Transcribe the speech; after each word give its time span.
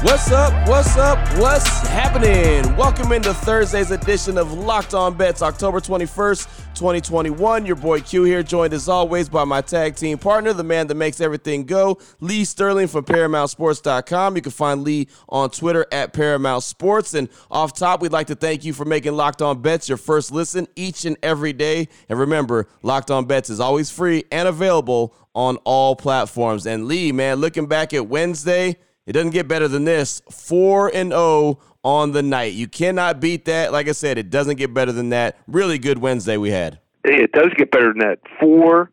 What's 0.00 0.30
up? 0.30 0.68
What's 0.68 0.96
up? 0.96 1.18
What's 1.40 1.66
happening? 1.88 2.76
Welcome 2.76 3.10
into 3.10 3.34
Thursday's 3.34 3.90
edition 3.90 4.38
of 4.38 4.52
Locked 4.52 4.94
On 4.94 5.12
Bets, 5.12 5.42
October 5.42 5.80
21st, 5.80 6.46
2021. 6.74 7.66
Your 7.66 7.74
boy 7.74 8.00
Q 8.00 8.22
here, 8.22 8.44
joined 8.44 8.72
as 8.74 8.88
always 8.88 9.28
by 9.28 9.42
my 9.42 9.60
tag 9.60 9.96
team 9.96 10.16
partner, 10.16 10.52
the 10.52 10.62
man 10.62 10.86
that 10.86 10.94
makes 10.94 11.20
everything 11.20 11.64
go, 11.64 11.98
Lee 12.20 12.44
Sterling 12.44 12.86
from 12.86 13.06
ParamountSports.com. 13.06 14.36
You 14.36 14.42
can 14.42 14.52
find 14.52 14.84
Lee 14.84 15.08
on 15.28 15.50
Twitter 15.50 15.84
at 15.90 16.12
Paramount 16.12 16.62
Sports. 16.62 17.14
And 17.14 17.28
off 17.50 17.76
top, 17.76 18.00
we'd 18.00 18.12
like 18.12 18.28
to 18.28 18.36
thank 18.36 18.64
you 18.64 18.72
for 18.72 18.84
making 18.84 19.14
Locked 19.14 19.42
On 19.42 19.60
Bets 19.60 19.88
your 19.88 19.98
first 19.98 20.30
listen 20.30 20.68
each 20.76 21.06
and 21.06 21.16
every 21.24 21.52
day. 21.52 21.88
And 22.08 22.20
remember, 22.20 22.68
Locked 22.82 23.10
On 23.10 23.24
Bets 23.24 23.50
is 23.50 23.58
always 23.58 23.90
free 23.90 24.22
and 24.30 24.46
available 24.46 25.12
on 25.34 25.56
all 25.64 25.96
platforms. 25.96 26.66
And 26.66 26.86
Lee, 26.86 27.10
man, 27.10 27.38
looking 27.38 27.66
back 27.66 27.92
at 27.92 28.06
Wednesday, 28.06 28.76
it 29.08 29.12
doesn't 29.12 29.30
get 29.30 29.48
better 29.48 29.68
than 29.68 29.84
this. 29.84 30.20
4 30.30 30.94
and 30.94 31.12
0 31.12 31.58
on 31.82 32.12
the 32.12 32.22
night. 32.22 32.52
You 32.52 32.68
cannot 32.68 33.20
beat 33.20 33.46
that. 33.46 33.72
Like 33.72 33.88
I 33.88 33.92
said, 33.92 34.18
it 34.18 34.28
doesn't 34.28 34.56
get 34.56 34.74
better 34.74 34.92
than 34.92 35.08
that. 35.08 35.38
Really 35.48 35.78
good 35.78 35.98
Wednesday 35.98 36.36
we 36.36 36.50
had. 36.50 36.78
It 37.04 37.32
does 37.32 37.48
get 37.56 37.70
better 37.70 37.88
than 37.88 38.00
that. 38.00 38.18
Four 38.38 38.90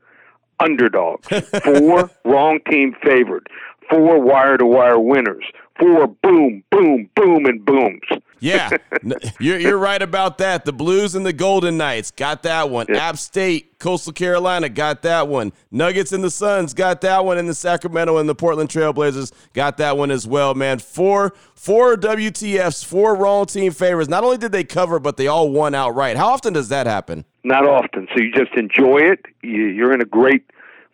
underdogs, 0.62 1.28
four 1.66 2.10
wrong 2.24 2.60
team 2.72 2.96
favored, 3.04 3.50
four 3.90 4.22
wire 4.22 4.56
to 4.58 4.66
wire 4.66 4.98
winners, 4.98 5.44
four 5.80 6.08
boom, 6.08 6.64
boom, 6.72 7.10
boom, 7.16 7.46
and 7.46 7.66
booms. 7.66 8.02
Yeah, 8.40 8.70
you're, 9.40 9.58
you're 9.58 9.78
right 9.78 10.02
about 10.02 10.38
that. 10.38 10.66
The 10.66 10.74
Blues 10.74 11.16
and 11.16 11.26
the 11.26 11.34
Golden 11.34 11.78
Knights 11.78 12.12
got 12.12 12.44
that 12.44 12.70
one. 12.70 12.86
Yeah. 12.90 13.10
App 13.10 13.18
State, 13.18 13.80
Coastal 13.80 14.14
Carolina 14.14 14.70
got 14.70 15.02
that 15.02 15.28
one. 15.28 15.52
Nuggets 15.72 16.12
and 16.12 16.24
the 16.24 16.30
Suns 16.30 16.74
got 16.74 17.02
that 17.02 17.26
one. 17.26 17.38
And 17.38 17.50
the 17.50 17.56
Sacramento 17.56 18.18
and 18.18 18.28
the 18.30 18.36
Portland 18.36 18.70
Trailblazers 18.70 19.32
got 19.54 19.78
that 19.78 19.98
one 19.98 20.12
as 20.12 20.28
well, 20.28 20.54
man. 20.54 20.80
Four, 20.80 21.34
four 21.56 21.96
WTFs, 21.96 22.86
four 22.86 23.16
wrong 23.16 23.46
team 23.46 23.72
favors. 23.72 24.10
Not 24.10 24.24
only 24.24 24.38
did 24.38 24.52
they 24.52 24.64
cover, 24.64 25.00
but 25.00 25.18
they 25.18 25.28
all 25.28 25.50
won 25.50 25.74
outright. 25.74 26.18
How 26.18 26.28
often 26.28 26.54
does 26.54 26.70
that 26.70 26.88
happen? 26.88 27.26
Not 27.44 27.66
often. 27.66 28.08
So 28.14 28.22
you 28.22 28.32
just 28.32 28.54
enjoy 28.56 29.00
it. 29.00 29.26
You're 29.42 29.94
in 29.94 30.02
a 30.02 30.06
great 30.06 30.44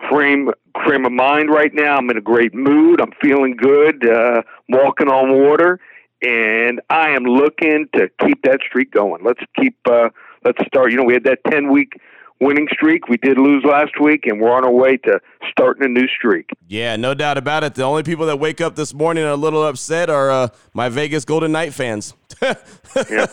frame 0.09 0.51
frame 0.85 1.05
of 1.05 1.11
mind 1.11 1.49
right 1.49 1.73
now. 1.73 1.97
I'm 1.97 2.09
in 2.09 2.17
a 2.17 2.21
great 2.21 2.53
mood. 2.53 3.01
I'm 3.01 3.11
feeling 3.21 3.55
good. 3.55 4.07
Uh, 4.07 4.41
walking 4.69 5.07
on 5.07 5.43
water 5.43 5.79
and 6.21 6.81
I 6.89 7.09
am 7.09 7.23
looking 7.23 7.87
to 7.95 8.09
keep 8.23 8.43
that 8.43 8.59
streak 8.67 8.91
going. 8.91 9.23
Let's 9.23 9.41
keep 9.59 9.75
uh, 9.89 10.09
let's 10.45 10.59
start. 10.67 10.91
You 10.91 10.97
know, 10.97 11.03
we 11.03 11.13
had 11.13 11.23
that 11.23 11.39
ten 11.49 11.71
week 11.71 11.99
winning 12.39 12.67
streak. 12.71 13.07
We 13.07 13.17
did 13.17 13.37
lose 13.37 13.63
last 13.63 13.99
week, 13.99 14.25
and 14.25 14.39
we're 14.39 14.51
on 14.51 14.63
our 14.63 14.71
way 14.71 14.97
to 14.97 15.19
starting 15.49 15.83
a 15.83 15.87
new 15.87 16.07
streak. 16.07 16.49
Yeah, 16.67 16.95
no 16.95 17.13
doubt 17.13 17.37
about 17.37 17.63
it. 17.63 17.75
The 17.75 17.83
only 17.83 18.03
people 18.03 18.25
that 18.27 18.37
wake 18.37 18.61
up 18.61 18.75
this 18.75 18.93
morning 18.93 19.23
a 19.23 19.35
little 19.35 19.65
upset 19.65 20.09
are 20.09 20.29
uh, 20.29 20.47
my 20.73 20.89
Vegas 20.89 21.25
Golden 21.25 21.51
Knight 21.51 21.73
fans. 21.73 22.13
yeah. 22.41 23.27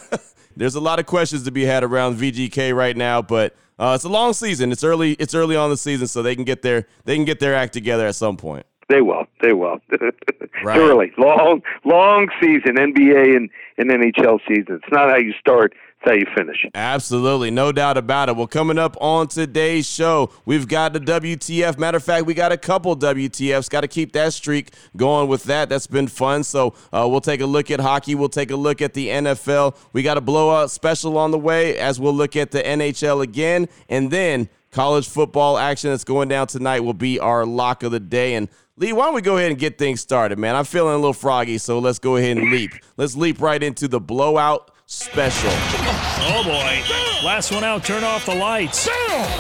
There's 0.56 0.74
a 0.74 0.80
lot 0.80 0.98
of 0.98 1.06
questions 1.06 1.44
to 1.44 1.52
be 1.52 1.64
had 1.64 1.84
around 1.84 2.16
VGK 2.16 2.74
right 2.74 2.96
now, 2.96 3.22
but 3.22 3.54
uh, 3.78 3.92
it's 3.94 4.04
a 4.04 4.08
long 4.08 4.32
season. 4.32 4.72
It's 4.72 4.84
early. 4.84 5.12
It's 5.12 5.34
early 5.34 5.56
on 5.56 5.70
the 5.70 5.76
season, 5.76 6.06
so 6.08 6.22
they 6.22 6.34
can 6.34 6.44
get 6.44 6.62
their 6.62 6.86
they 7.04 7.14
can 7.14 7.24
get 7.24 7.40
their 7.40 7.54
act 7.54 7.72
together 7.72 8.06
at 8.06 8.14
some 8.14 8.36
point. 8.36 8.66
They 8.88 9.02
will. 9.02 9.26
They 9.42 9.52
will. 9.52 9.78
right. 10.64 10.78
Early, 10.78 11.12
long, 11.18 11.62
long 11.84 12.28
season, 12.40 12.76
NBA 12.76 13.36
and, 13.36 13.50
and 13.76 13.90
NHL 13.90 14.38
season. 14.48 14.80
It's 14.82 14.92
not 14.92 15.10
how 15.10 15.16
you 15.16 15.34
start; 15.38 15.74
it's 16.00 16.10
how 16.10 16.14
you 16.14 16.26
finish. 16.36 16.64
Absolutely, 16.74 17.50
no 17.50 17.72
doubt 17.72 17.96
about 17.96 18.28
it. 18.28 18.36
Well, 18.36 18.46
coming 18.46 18.78
up 18.78 18.96
on 19.00 19.28
today's 19.28 19.86
show, 19.86 20.30
we've 20.44 20.68
got 20.68 20.92
the 20.92 21.00
WTF. 21.00 21.78
Matter 21.78 21.96
of 21.96 22.04
fact, 22.04 22.26
we 22.26 22.34
got 22.34 22.52
a 22.52 22.56
couple 22.56 22.96
WTFs. 22.96 23.68
Got 23.68 23.80
to 23.80 23.88
keep 23.88 24.12
that 24.12 24.32
streak 24.32 24.72
going 24.96 25.28
with 25.28 25.44
that. 25.44 25.68
That's 25.68 25.86
been 25.86 26.06
fun. 26.06 26.44
So 26.44 26.74
uh, 26.92 27.06
we'll 27.10 27.20
take 27.20 27.40
a 27.40 27.46
look 27.46 27.70
at 27.70 27.80
hockey. 27.80 28.14
We'll 28.14 28.28
take 28.28 28.50
a 28.50 28.56
look 28.56 28.80
at 28.80 28.94
the 28.94 29.08
NFL. 29.08 29.76
We 29.92 30.02
got 30.02 30.16
a 30.16 30.20
blowout 30.20 30.70
special 30.70 31.18
on 31.18 31.30
the 31.30 31.38
way, 31.38 31.76
as 31.78 31.98
we'll 31.98 32.14
look 32.14 32.36
at 32.36 32.52
the 32.52 32.62
NHL 32.62 33.22
again, 33.22 33.68
and 33.88 34.10
then 34.10 34.48
college 34.70 35.08
football 35.08 35.58
action 35.58 35.90
that's 35.90 36.04
going 36.04 36.28
down 36.28 36.46
tonight 36.46 36.80
will 36.80 36.94
be 36.94 37.18
our 37.18 37.44
lock 37.44 37.82
of 37.82 37.90
the 37.90 38.00
day. 38.00 38.34
And 38.34 38.48
Lee, 38.76 38.92
why 38.92 39.06
don't 39.06 39.14
we 39.14 39.22
go 39.22 39.38
ahead 39.38 39.50
and 39.50 39.58
get 39.58 39.78
things 39.78 40.00
started, 40.00 40.38
man? 40.38 40.54
I'm 40.54 40.64
feeling 40.64 40.92
a 40.94 40.98
little 40.98 41.12
froggy, 41.12 41.58
so 41.58 41.80
let's 41.80 41.98
go 41.98 42.16
ahead 42.16 42.36
and 42.36 42.50
leap. 42.52 42.70
Let's 42.96 43.16
leap 43.16 43.40
right 43.40 43.60
into 43.60 43.88
the 43.88 43.98
blowout 43.98 44.70
special. 44.88 45.50
Oh 45.52 46.42
boy. 46.44 47.26
Last 47.26 47.52
one 47.52 47.62
out, 47.62 47.84
turn 47.84 48.04
off 48.04 48.24
the 48.24 48.34
lights. 48.34 48.88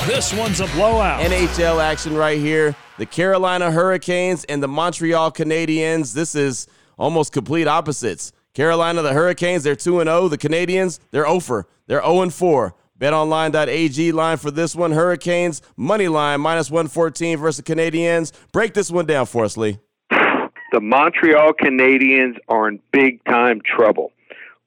This 0.06 0.32
one's 0.34 0.60
a 0.60 0.66
blowout. 0.68 1.22
NHL 1.22 1.82
action 1.82 2.14
right 2.14 2.38
here. 2.38 2.76
The 2.98 3.06
Carolina 3.06 3.70
Hurricanes 3.70 4.44
and 4.44 4.62
the 4.62 4.68
Montreal 4.68 5.32
Canadiens. 5.32 6.12
This 6.12 6.34
is 6.34 6.66
almost 6.98 7.32
complete 7.32 7.66
opposites. 7.66 8.32
Carolina, 8.52 9.00
the 9.00 9.14
Hurricanes, 9.14 9.62
they're 9.62 9.74
2 9.74 10.02
0. 10.02 10.28
The 10.28 10.36
Canadiens, 10.36 10.98
they're 11.12 11.26
oh 11.26 11.36
over. 11.36 11.66
They're 11.86 12.02
0 12.02 12.28
4. 12.28 12.74
BetOnline.ag 13.00 14.12
line 14.12 14.36
for 14.36 14.50
this 14.50 14.76
one. 14.76 14.92
Hurricanes, 14.92 15.62
money 15.76 16.08
line, 16.08 16.42
minus 16.42 16.70
114 16.70 17.38
versus 17.38 17.64
Canadiens. 17.64 18.32
Break 18.52 18.74
this 18.74 18.90
one 18.90 19.06
down 19.06 19.24
for 19.24 19.44
us, 19.44 19.56
Lee. 19.56 19.78
The 20.10 20.80
Montreal 20.80 21.52
Canadiens 21.54 22.36
are 22.48 22.68
in 22.68 22.80
big 22.92 23.24
time 23.24 23.62
trouble. 23.64 24.12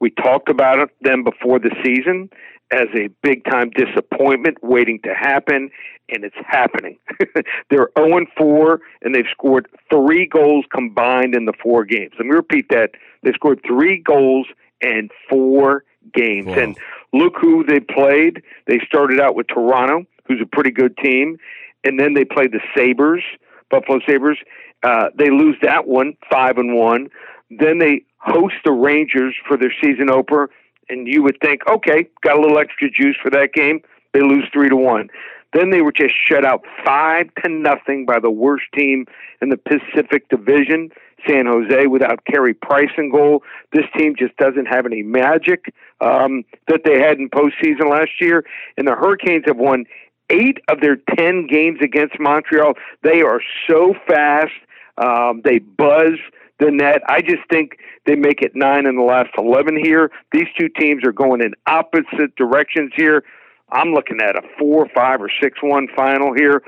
We 0.01 0.09
talked 0.09 0.49
about 0.49 0.89
them 1.01 1.23
before 1.23 1.59
the 1.59 1.69
season 1.85 2.29
as 2.71 2.87
a 2.95 3.09
big 3.21 3.45
time 3.45 3.69
disappointment 3.69 4.57
waiting 4.63 4.99
to 5.03 5.13
happen, 5.13 5.69
and 6.09 6.23
it's 6.23 6.35
happening. 6.45 6.97
They're 7.69 7.89
0 7.97 8.25
4, 8.35 8.81
and 9.03 9.13
they've 9.13 9.25
scored 9.31 9.67
three 9.91 10.25
goals 10.25 10.65
combined 10.73 11.35
in 11.35 11.45
the 11.45 11.53
four 11.61 11.85
games. 11.85 12.13
Let 12.17 12.25
me 12.25 12.31
repeat 12.31 12.67
that. 12.69 12.91
They've 13.21 13.35
scored 13.35 13.61
three 13.65 14.01
goals 14.01 14.47
in 14.81 15.09
four 15.29 15.83
games. 16.13 16.47
Wow. 16.47 16.59
And 16.59 16.77
look 17.13 17.33
who 17.39 17.63
they 17.63 17.79
played. 17.79 18.41
They 18.65 18.79
started 18.85 19.19
out 19.19 19.35
with 19.35 19.47
Toronto, 19.47 20.07
who's 20.27 20.41
a 20.41 20.47
pretty 20.47 20.71
good 20.71 20.97
team, 20.97 21.37
and 21.83 21.99
then 21.99 22.15
they 22.15 22.25
played 22.25 22.53
the 22.53 22.61
Sabres, 22.75 23.23
Buffalo 23.69 23.99
Sabres. 24.07 24.39
Uh, 24.81 25.09
they 25.15 25.29
lose 25.29 25.57
that 25.61 25.87
one, 25.87 26.17
five 26.31 26.57
and 26.57 26.73
one. 26.73 27.09
Then 27.51 27.77
they 27.77 28.03
host 28.21 28.55
the 28.63 28.71
Rangers 28.71 29.35
for 29.47 29.57
their 29.57 29.73
season 29.81 30.09
opener, 30.09 30.49
and 30.89 31.07
you 31.07 31.23
would 31.23 31.37
think, 31.41 31.61
okay, 31.67 32.07
got 32.21 32.37
a 32.37 32.41
little 32.41 32.59
extra 32.59 32.89
juice 32.89 33.17
for 33.21 33.29
that 33.31 33.53
game. 33.53 33.81
They 34.13 34.21
lose 34.21 34.45
three 34.53 34.69
to 34.69 34.75
one. 34.75 35.09
Then 35.53 35.69
they 35.69 35.81
were 35.81 35.91
just 35.91 36.13
shut 36.29 36.45
out 36.45 36.63
five 36.85 37.27
to 37.43 37.49
nothing 37.49 38.05
by 38.05 38.19
the 38.19 38.29
worst 38.29 38.65
team 38.73 39.05
in 39.41 39.49
the 39.49 39.57
Pacific 39.57 40.29
Division, 40.29 40.89
San 41.27 41.45
Jose, 41.45 41.87
without 41.87 42.23
Carey 42.25 42.53
Price 42.53 42.91
in 42.97 43.11
goal. 43.11 43.43
This 43.73 43.85
team 43.97 44.15
just 44.17 44.35
doesn't 44.37 44.67
have 44.67 44.85
any 44.85 45.03
magic 45.03 45.73
um, 45.99 46.43
that 46.67 46.81
they 46.85 46.99
had 46.99 47.17
in 47.19 47.29
postseason 47.29 47.89
last 47.89 48.11
year. 48.21 48.45
And 48.77 48.87
the 48.87 48.95
Hurricanes 48.95 49.43
have 49.47 49.57
won 49.57 49.85
eight 50.29 50.59
of 50.69 50.79
their 50.79 50.95
ten 51.17 51.47
games 51.47 51.79
against 51.81 52.17
Montreal. 52.19 52.73
They 53.03 53.21
are 53.21 53.41
so 53.69 53.93
fast. 54.07 54.53
Um, 54.97 55.41
they 55.43 55.59
buzz 55.59 56.13
the 56.61 56.77
that. 56.77 57.01
I 57.07 57.21
just 57.21 57.41
think 57.49 57.77
they 58.05 58.15
make 58.15 58.41
it 58.41 58.51
nine 58.55 58.85
in 58.85 58.95
the 58.95 59.03
last 59.03 59.29
11 59.37 59.77
here. 59.83 60.11
These 60.31 60.47
two 60.57 60.69
teams 60.69 61.03
are 61.03 61.11
going 61.11 61.41
in 61.41 61.53
opposite 61.67 62.35
directions 62.37 62.91
here. 62.95 63.23
I'm 63.71 63.93
looking 63.93 64.19
at 64.21 64.35
a 64.35 64.41
four, 64.59 64.87
five, 64.93 65.21
or 65.21 65.29
six 65.41 65.59
one 65.61 65.87
final 65.95 66.33
here. 66.33 66.61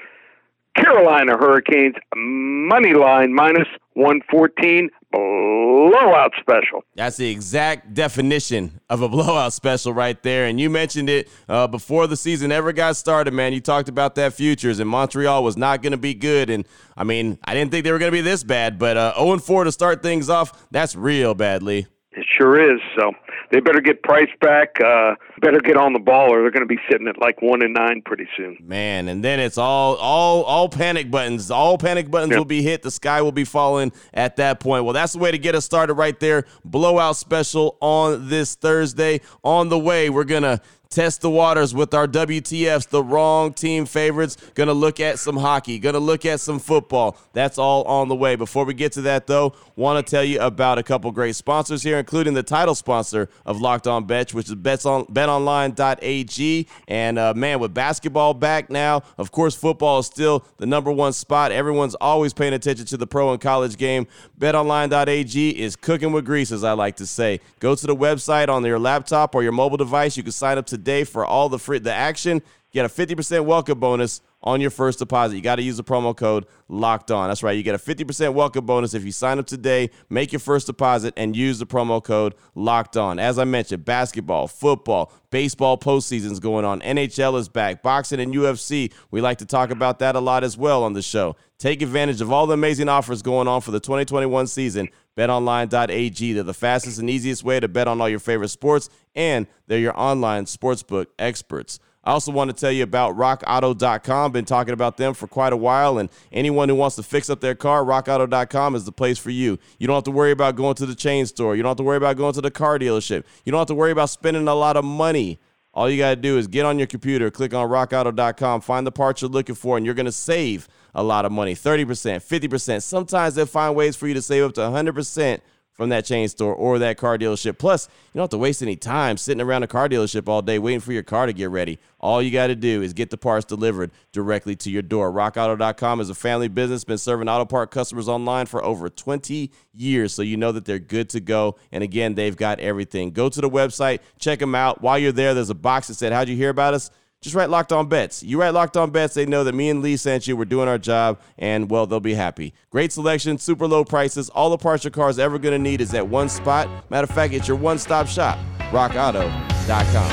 Carolina 0.75 1.37
Hurricanes 1.37 1.95
money 2.15 2.93
line 2.93 3.33
minus 3.33 3.67
114 3.93 4.89
blowout 5.13 6.31
special. 6.39 6.83
That's 6.95 7.17
the 7.17 7.29
exact 7.29 7.93
definition 7.93 8.79
of 8.89 9.01
a 9.01 9.09
blowout 9.09 9.53
special 9.53 9.93
right 9.93 10.21
there. 10.23 10.45
And 10.45 10.59
you 10.59 10.69
mentioned 10.69 11.09
it 11.09 11.29
uh, 11.47 11.67
before 11.67 12.07
the 12.07 12.17
season 12.17 12.51
ever 12.51 12.73
got 12.73 12.95
started, 12.95 13.33
man. 13.33 13.53
You 13.53 13.61
talked 13.61 13.89
about 13.89 14.15
that 14.15 14.33
futures, 14.33 14.79
and 14.79 14.89
Montreal 14.89 15.43
was 15.43 15.55
not 15.55 15.81
going 15.81 15.91
to 15.91 15.97
be 15.97 16.13
good. 16.13 16.49
And 16.49 16.65
I 16.97 17.03
mean, 17.03 17.37
I 17.43 17.53
didn't 17.53 17.71
think 17.71 17.83
they 17.83 17.91
were 17.91 17.99
going 17.99 18.11
to 18.11 18.17
be 18.17 18.21
this 18.21 18.43
bad, 18.43 18.79
but 18.79 18.97
uh, 18.97 19.13
0 19.17 19.37
4 19.37 19.65
to 19.65 19.71
start 19.71 20.01
things 20.01 20.29
off, 20.29 20.67
that's 20.71 20.95
real 20.95 21.33
badly. 21.33 21.87
It 22.11 22.25
sure 22.29 22.73
is. 22.73 22.79
So 22.97 23.11
they 23.51 23.59
better 23.59 23.81
get 23.81 24.03
Price 24.03 24.29
back. 24.41 24.79
Uh, 24.83 25.15
better 25.41 25.59
get 25.59 25.77
on 25.77 25.93
the 25.93 25.99
ball, 25.99 26.33
or 26.33 26.41
they're 26.41 26.51
going 26.51 26.67
to 26.67 26.67
be 26.67 26.79
sitting 26.89 27.07
at 27.07 27.19
like 27.19 27.41
one 27.41 27.63
and 27.63 27.73
nine 27.73 28.01
pretty 28.05 28.27
soon. 28.35 28.57
Man, 28.61 29.07
and 29.07 29.23
then 29.23 29.39
it's 29.39 29.57
all 29.57 29.95
all 29.95 30.43
all 30.43 30.69
panic 30.69 31.09
buttons. 31.09 31.51
All 31.51 31.77
panic 31.77 32.09
buttons 32.09 32.31
yep. 32.31 32.39
will 32.39 32.45
be 32.45 32.61
hit. 32.61 32.81
The 32.81 32.91
sky 32.91 33.21
will 33.21 33.31
be 33.31 33.45
falling 33.45 33.91
at 34.13 34.37
that 34.37 34.59
point. 34.59 34.83
Well, 34.83 34.93
that's 34.93 35.13
the 35.13 35.19
way 35.19 35.31
to 35.31 35.37
get 35.37 35.55
us 35.55 35.65
started 35.65 35.93
right 35.93 36.19
there. 36.19 36.45
Blowout 36.65 37.15
special 37.15 37.77
on 37.79 38.29
this 38.29 38.55
Thursday. 38.55 39.21
On 39.43 39.69
the 39.69 39.79
way, 39.79 40.09
we're 40.09 40.23
gonna 40.23 40.61
test 40.93 41.21
the 41.21 41.29
waters 41.29 41.73
with 41.73 41.93
our 41.95 42.07
WTFs, 42.07 42.87
the 42.87 43.03
wrong 43.03 43.51
team 43.51 43.85
favorites. 43.85 44.37
Going 44.53 44.67
to 44.67 44.73
look 44.73 44.99
at 44.99 45.17
some 45.17 45.37
hockey, 45.37 45.79
going 45.79 45.93
to 45.93 45.99
look 45.99 46.23
at 46.25 46.39
some 46.39 46.59
football. 46.59 47.17
That's 47.33 47.57
all 47.57 47.83
on 47.85 48.09
the 48.09 48.15
way. 48.15 48.35
Before 48.35 48.63
we 48.63 48.75
get 48.75 48.91
to 48.93 49.01
that, 49.01 49.25
though, 49.25 49.55
want 49.75 50.05
to 50.05 50.09
tell 50.09 50.23
you 50.23 50.39
about 50.39 50.77
a 50.77 50.83
couple 50.83 51.11
great 51.11 51.35
sponsors 51.35 51.81
here, 51.81 51.97
including 51.97 52.35
the 52.35 52.43
title 52.43 52.75
sponsor 52.75 53.27
of 53.45 53.59
Locked 53.59 53.87
On 53.87 54.05
Bet, 54.05 54.33
which 54.33 54.47
is 54.47 54.55
bets 54.55 54.85
on, 54.85 55.05
betonline.ag. 55.05 56.67
And 56.87 57.19
uh, 57.19 57.33
man, 57.33 57.59
with 57.59 57.73
basketball 57.73 58.35
back 58.35 58.69
now, 58.69 59.01
of 59.17 59.31
course, 59.31 59.55
football 59.55 59.99
is 59.99 60.05
still 60.05 60.45
the 60.57 60.67
number 60.67 60.91
one 60.91 61.13
spot. 61.13 61.51
Everyone's 61.51 61.95
always 61.95 62.33
paying 62.33 62.53
attention 62.53 62.85
to 62.85 62.97
the 62.97 63.07
pro 63.07 63.31
and 63.31 63.41
college 63.41 63.77
game. 63.77 64.05
BetOnline.ag 64.39 65.59
is 65.59 65.75
cooking 65.75 66.11
with 66.11 66.25
grease, 66.25 66.51
as 66.51 66.63
I 66.63 66.73
like 66.73 66.97
to 66.97 67.07
say. 67.07 67.39
Go 67.59 67.73
to 67.73 67.87
the 67.87 67.95
website 67.95 68.49
on 68.49 68.63
your 68.63 68.79
laptop 68.79 69.33
or 69.33 69.41
your 69.41 69.51
mobile 69.51 69.77
device. 69.77 70.15
You 70.15 70.23
can 70.23 70.31
sign 70.31 70.59
up 70.59 70.67
today 70.67 70.82
for 71.03 71.25
all 71.25 71.49
the 71.49 71.59
free 71.59 71.79
the 71.79 71.93
action. 71.93 72.41
Get 72.71 72.85
a 72.85 72.89
50% 72.89 73.45
welcome 73.45 73.79
bonus 73.79 74.21
on 74.43 74.61
your 74.61 74.69
first 74.69 74.99
deposit. 74.99 75.35
You 75.35 75.41
got 75.41 75.55
to 75.55 75.63
use 75.63 75.77
the 75.77 75.83
promo 75.83 76.15
code 76.15 76.45
locked 76.67 77.11
on. 77.11 77.29
That's 77.29 77.43
right. 77.43 77.55
You 77.55 77.63
get 77.63 77.75
a 77.75 77.77
50% 77.77 78.33
welcome 78.33 78.65
bonus 78.65 78.93
if 78.93 79.03
you 79.05 79.11
sign 79.11 79.39
up 79.39 79.47
today, 79.47 79.89
make 80.09 80.31
your 80.31 80.39
first 80.39 80.67
deposit, 80.67 81.13
and 81.17 81.35
use 81.35 81.59
the 81.59 81.65
promo 81.65 82.03
code 82.03 82.35
locked 82.55 82.97
on. 82.97 83.19
As 83.19 83.39
I 83.39 83.45
mentioned, 83.45 83.85
basketball, 83.85 84.47
football, 84.47 85.11
baseball 85.31 85.77
postseason's 85.77 86.39
going 86.39 86.65
on. 86.65 86.81
NHL 86.81 87.39
is 87.39 87.49
back. 87.49 87.81
Boxing 87.81 88.19
and 88.19 88.33
UFC. 88.33 88.93
We 89.11 89.21
like 89.21 89.37
to 89.39 89.45
talk 89.45 89.71
about 89.71 89.99
that 89.99 90.15
a 90.15 90.19
lot 90.19 90.43
as 90.43 90.57
well 90.57 90.83
on 90.83 90.93
the 90.93 91.01
show. 91.01 91.35
Take 91.57 91.81
advantage 91.81 92.19
of 92.19 92.31
all 92.31 92.45
the 92.45 92.55
amazing 92.55 92.89
offers 92.89 93.21
going 93.21 93.47
on 93.47 93.61
for 93.61 93.71
the 93.71 93.79
2021 93.79 94.47
season. 94.47 94.89
BetOnline.ag. 95.15 96.33
They're 96.33 96.43
the 96.43 96.53
fastest 96.53 96.99
and 96.99 97.09
easiest 97.09 97.43
way 97.43 97.59
to 97.59 97.67
bet 97.67 97.87
on 97.87 98.01
all 98.01 98.09
your 98.09 98.19
favorite 98.19 98.49
sports, 98.49 98.89
and 99.15 99.47
they're 99.67 99.79
your 99.79 99.97
online 99.97 100.45
sportsbook 100.45 101.05
experts. 101.17 101.79
I 102.03 102.11
also 102.11 102.31
want 102.31 102.49
to 102.49 102.55
tell 102.55 102.71
you 102.71 102.83
about 102.83 103.15
rockauto.com. 103.15 104.31
Been 104.33 104.45
talking 104.45 104.73
about 104.73 104.97
them 104.97 105.13
for 105.13 105.27
quite 105.27 105.53
a 105.53 105.57
while, 105.57 105.97
and 105.97 106.09
anyone 106.31 106.67
who 106.67 106.75
wants 106.75 106.97
to 106.97 107.03
fix 107.03 107.29
up 107.29 107.39
their 107.39 107.55
car, 107.55 107.83
rockauto.com 107.83 108.75
is 108.75 108.83
the 108.83 108.91
place 108.91 109.17
for 109.17 109.29
you. 109.29 109.57
You 109.79 109.87
don't 109.87 109.95
have 109.95 110.03
to 110.03 110.11
worry 110.11 110.31
about 110.31 110.55
going 110.55 110.75
to 110.75 110.85
the 110.85 110.95
chain 110.95 111.25
store. 111.25 111.55
You 111.55 111.63
don't 111.63 111.69
have 111.71 111.77
to 111.77 111.83
worry 111.83 111.97
about 111.97 112.17
going 112.17 112.33
to 112.33 112.41
the 112.41 112.51
car 112.51 112.77
dealership. 112.77 113.23
You 113.45 113.51
don't 113.51 113.59
have 113.59 113.67
to 113.67 113.75
worry 113.75 113.91
about 113.91 114.09
spending 114.09 114.47
a 114.47 114.55
lot 114.55 114.75
of 114.75 114.83
money. 114.83 115.39
All 115.73 115.89
you 115.89 115.97
got 115.97 116.11
to 116.11 116.15
do 116.15 116.37
is 116.37 116.47
get 116.47 116.65
on 116.65 116.77
your 116.77 116.87
computer, 116.87 117.31
click 117.31 117.53
on 117.53 117.67
rockauto.com, 117.67 118.61
find 118.61 118.85
the 118.85 118.91
parts 118.91 119.21
you're 119.21 119.31
looking 119.31 119.55
for, 119.55 119.75
and 119.75 119.85
you're 119.85 119.95
going 119.95 120.05
to 120.05 120.11
save 120.11 120.67
a 120.93 121.01
lot 121.01 121.25
of 121.25 121.31
money 121.31 121.55
30%, 121.55 121.85
50%. 121.85 122.83
Sometimes 122.83 123.33
they'll 123.33 123.47
find 123.47 123.75
ways 123.75 123.95
for 123.95 124.07
you 124.07 124.13
to 124.13 124.21
save 124.21 124.43
up 124.43 124.53
to 124.53 124.61
100% 124.61 125.41
from 125.73 125.89
that 125.89 126.05
chain 126.05 126.27
store 126.27 126.53
or 126.53 126.79
that 126.79 126.97
car 126.97 127.17
dealership. 127.17 127.57
Plus, 127.57 127.87
you 128.13 128.19
don't 128.19 128.23
have 128.23 128.29
to 128.29 128.37
waste 128.37 128.61
any 128.61 128.75
time 128.75 129.17
sitting 129.17 129.41
around 129.41 129.63
a 129.63 129.67
car 129.67 129.89
dealership 129.89 130.29
all 130.29 130.41
day 130.41 130.59
waiting 130.59 130.79
for 130.79 130.93
your 130.93 131.03
car 131.03 131.25
to 131.25 131.33
get 131.33 131.49
ready. 131.49 131.79
All 131.99 132.21
you 132.21 132.31
got 132.31 132.47
to 132.47 132.55
do 132.55 132.81
is 132.81 132.93
get 132.93 133.09
the 133.09 133.17
parts 133.17 133.45
delivered 133.45 133.91
directly 134.11 134.55
to 134.57 134.69
your 134.69 134.81
door. 134.81 135.11
RockAuto.com 135.11 135.99
is 135.99 136.09
a 136.09 136.15
family 136.15 136.47
business, 136.47 136.83
been 136.83 136.97
serving 136.97 137.27
auto 137.27 137.45
part 137.45 137.71
customers 137.71 138.07
online 138.07 138.45
for 138.45 138.63
over 138.63 138.89
20 138.89 139.51
years, 139.73 140.13
so 140.13 140.21
you 140.21 140.37
know 140.37 140.51
that 140.51 140.65
they're 140.65 140.79
good 140.79 141.09
to 141.09 141.19
go. 141.19 141.55
And 141.71 141.83
again, 141.83 142.15
they've 142.15 142.35
got 142.35 142.59
everything. 142.59 143.11
Go 143.11 143.29
to 143.29 143.41
the 143.41 143.49
website, 143.49 143.99
check 144.19 144.39
them 144.39 144.53
out. 144.55 144.81
While 144.81 144.99
you're 144.99 145.11
there, 145.11 145.33
there's 145.33 145.49
a 145.49 145.55
box 145.55 145.87
that 145.87 145.95
said, 145.95 146.13
How'd 146.13 146.29
you 146.29 146.35
hear 146.35 146.49
about 146.49 146.73
us? 146.73 146.91
Just 147.23 147.35
write 147.35 147.49
locked 147.49 147.71
on 147.71 147.87
bets. 147.87 148.21
You 148.21 148.39
write 148.39 148.53
locked 148.53 148.75
on 148.77 148.91
bets, 148.91 149.13
they 149.13 149.25
know 149.25 149.43
that 149.45 149.55
me 149.55 149.69
and 149.69 149.81
Lee 149.81 149.95
sent 149.97 150.27
you. 150.27 150.35
We're 150.35 150.43
doing 150.45 150.67
our 150.67 150.77
job, 150.77 151.19
and 151.39 151.69
well, 151.69 151.87
they'll 151.87 151.99
be 152.01 152.13
happy. 152.13 152.53
Great 152.69 152.91
selection, 152.91 153.37
super 153.37 153.65
low 153.65 153.85
prices. 153.85 154.29
All 154.29 154.49
the 154.49 154.57
parts 154.57 154.83
your 154.83 154.91
car 154.91 155.09
is 155.09 155.17
ever 155.17 155.39
going 155.39 155.53
to 155.53 155.59
need 155.59 155.79
is 155.81 155.93
at 155.93 156.05
one 156.07 156.27
spot. 156.29 156.67
Matter 156.89 157.05
of 157.05 157.11
fact, 157.11 157.33
it's 157.33 157.47
your 157.47 157.57
one 157.57 157.77
stop 157.79 158.07
shop. 158.07 158.37
RockAuto.com. 158.71 160.11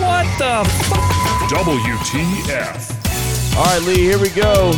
What 0.00 0.26
the 0.38 0.62
f- 0.64 1.50
WTF. 1.50 3.56
All 3.56 3.64
right, 3.64 3.82
Lee, 3.82 3.96
here 4.02 4.18
we 4.20 4.28
go. 4.30 4.72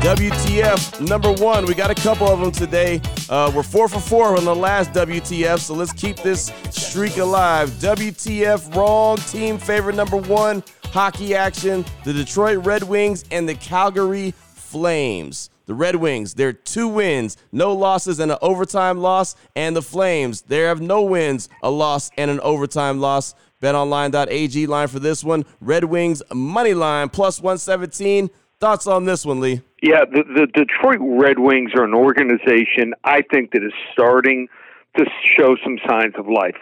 WTF 0.00 1.06
number 1.06 1.30
one. 1.30 1.66
We 1.66 1.74
got 1.74 1.90
a 1.90 1.94
couple 1.94 2.26
of 2.26 2.40
them 2.40 2.50
today. 2.50 3.02
Uh, 3.28 3.52
we're 3.54 3.62
four 3.62 3.86
for 3.86 4.00
four 4.00 4.34
on 4.34 4.46
the 4.46 4.54
last 4.54 4.92
WTF, 4.92 5.58
so 5.58 5.74
let's 5.74 5.92
keep 5.92 6.16
this 6.16 6.50
streak 6.70 7.18
alive. 7.18 7.68
WTF 7.72 8.74
wrong 8.74 9.18
team 9.18 9.58
favorite 9.58 9.96
number 9.96 10.16
one 10.16 10.62
hockey 10.86 11.34
action 11.34 11.84
the 12.04 12.14
Detroit 12.14 12.64
Red 12.64 12.82
Wings 12.82 13.24
and 13.30 13.46
the 13.46 13.54
Calgary 13.54 14.30
Flames. 14.54 15.50
The 15.66 15.74
Red 15.74 15.96
Wings, 15.96 16.32
they're 16.32 16.54
two 16.54 16.88
wins, 16.88 17.36
no 17.52 17.74
losses, 17.74 18.20
and 18.20 18.32
an 18.32 18.38
overtime 18.40 18.98
loss. 18.98 19.36
And 19.54 19.76
the 19.76 19.82
Flames, 19.82 20.40
they 20.40 20.60
have 20.60 20.80
no 20.80 21.02
wins, 21.02 21.50
a 21.62 21.70
loss, 21.70 22.10
and 22.16 22.30
an 22.30 22.40
overtime 22.40 23.00
loss. 23.00 23.34
BetOnline.ag 23.62 24.66
line 24.66 24.88
for 24.88 24.98
this 24.98 25.22
one. 25.22 25.44
Red 25.60 25.84
Wings 25.84 26.22
money 26.32 26.72
line 26.72 27.10
plus 27.10 27.38
117. 27.38 28.30
Thoughts 28.58 28.86
on 28.86 29.04
this 29.04 29.24
one, 29.26 29.40
Lee? 29.40 29.60
Yeah, 29.82 30.04
the, 30.04 30.24
the 30.24 30.46
Detroit 30.46 30.98
Red 31.00 31.38
Wings 31.38 31.72
are 31.74 31.84
an 31.84 31.94
organization 31.94 32.92
I 33.04 33.22
think 33.22 33.52
that 33.52 33.64
is 33.64 33.72
starting 33.92 34.48
to 34.96 35.06
show 35.36 35.56
some 35.64 35.78
signs 35.88 36.14
of 36.18 36.26
life. 36.28 36.56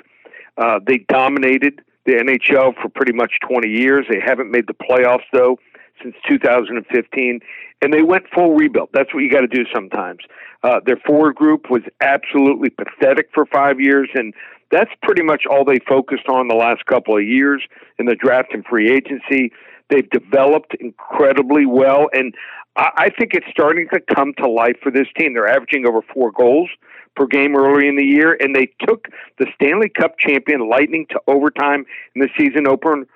Uh, 0.56 0.78
they 0.86 0.98
dominated 1.08 1.82
the 2.06 2.12
NHL 2.12 2.80
for 2.80 2.88
pretty 2.88 3.12
much 3.12 3.32
20 3.48 3.68
years. 3.68 4.06
They 4.08 4.20
haven't 4.24 4.50
made 4.50 4.66
the 4.66 4.74
playoffs, 4.74 5.26
though, 5.32 5.58
since 6.02 6.14
2015, 6.28 7.40
and 7.82 7.92
they 7.92 8.02
went 8.02 8.24
full 8.32 8.54
rebuild. 8.54 8.90
That's 8.92 9.12
what 9.12 9.20
you 9.20 9.30
got 9.30 9.40
to 9.40 9.48
do 9.48 9.64
sometimes. 9.74 10.20
Uh, 10.62 10.80
their 10.84 10.96
forward 11.04 11.34
group 11.34 11.70
was 11.70 11.82
absolutely 12.00 12.70
pathetic 12.70 13.30
for 13.34 13.46
five 13.46 13.80
years, 13.80 14.08
and 14.14 14.32
that's 14.70 14.90
pretty 15.02 15.22
much 15.22 15.42
all 15.50 15.64
they 15.64 15.78
focused 15.88 16.28
on 16.28 16.48
the 16.48 16.54
last 16.54 16.86
couple 16.86 17.16
of 17.16 17.24
years 17.24 17.62
in 17.98 18.06
the 18.06 18.14
draft 18.14 18.52
and 18.52 18.64
free 18.64 18.90
agency. 18.90 19.52
They've 19.90 20.08
developed 20.10 20.76
incredibly 20.80 21.66
well, 21.66 22.08
and 22.12 22.34
I, 22.76 23.08
think 23.18 23.34
it's 23.34 23.46
starting 23.50 23.88
to 23.92 24.00
come 24.14 24.34
to 24.38 24.48
life 24.48 24.76
for 24.82 24.92
this 24.92 25.08
team. 25.18 25.34
They're 25.34 25.48
averaging 25.48 25.84
over 25.84 26.00
four 26.14 26.30
goals 26.30 26.70
per 27.16 27.26
game 27.26 27.56
early 27.56 27.88
in 27.88 27.96
the 27.96 28.04
year, 28.04 28.36
and 28.40 28.54
they 28.54 28.72
took 28.86 29.08
the 29.38 29.46
Stanley 29.56 29.88
Cup 29.88 30.16
champion 30.18 30.68
Lightning 30.68 31.06
to 31.10 31.20
overtime 31.26 31.84
in 32.14 32.22
the 32.22 32.28
season 32.38 32.68
opener 32.68 33.06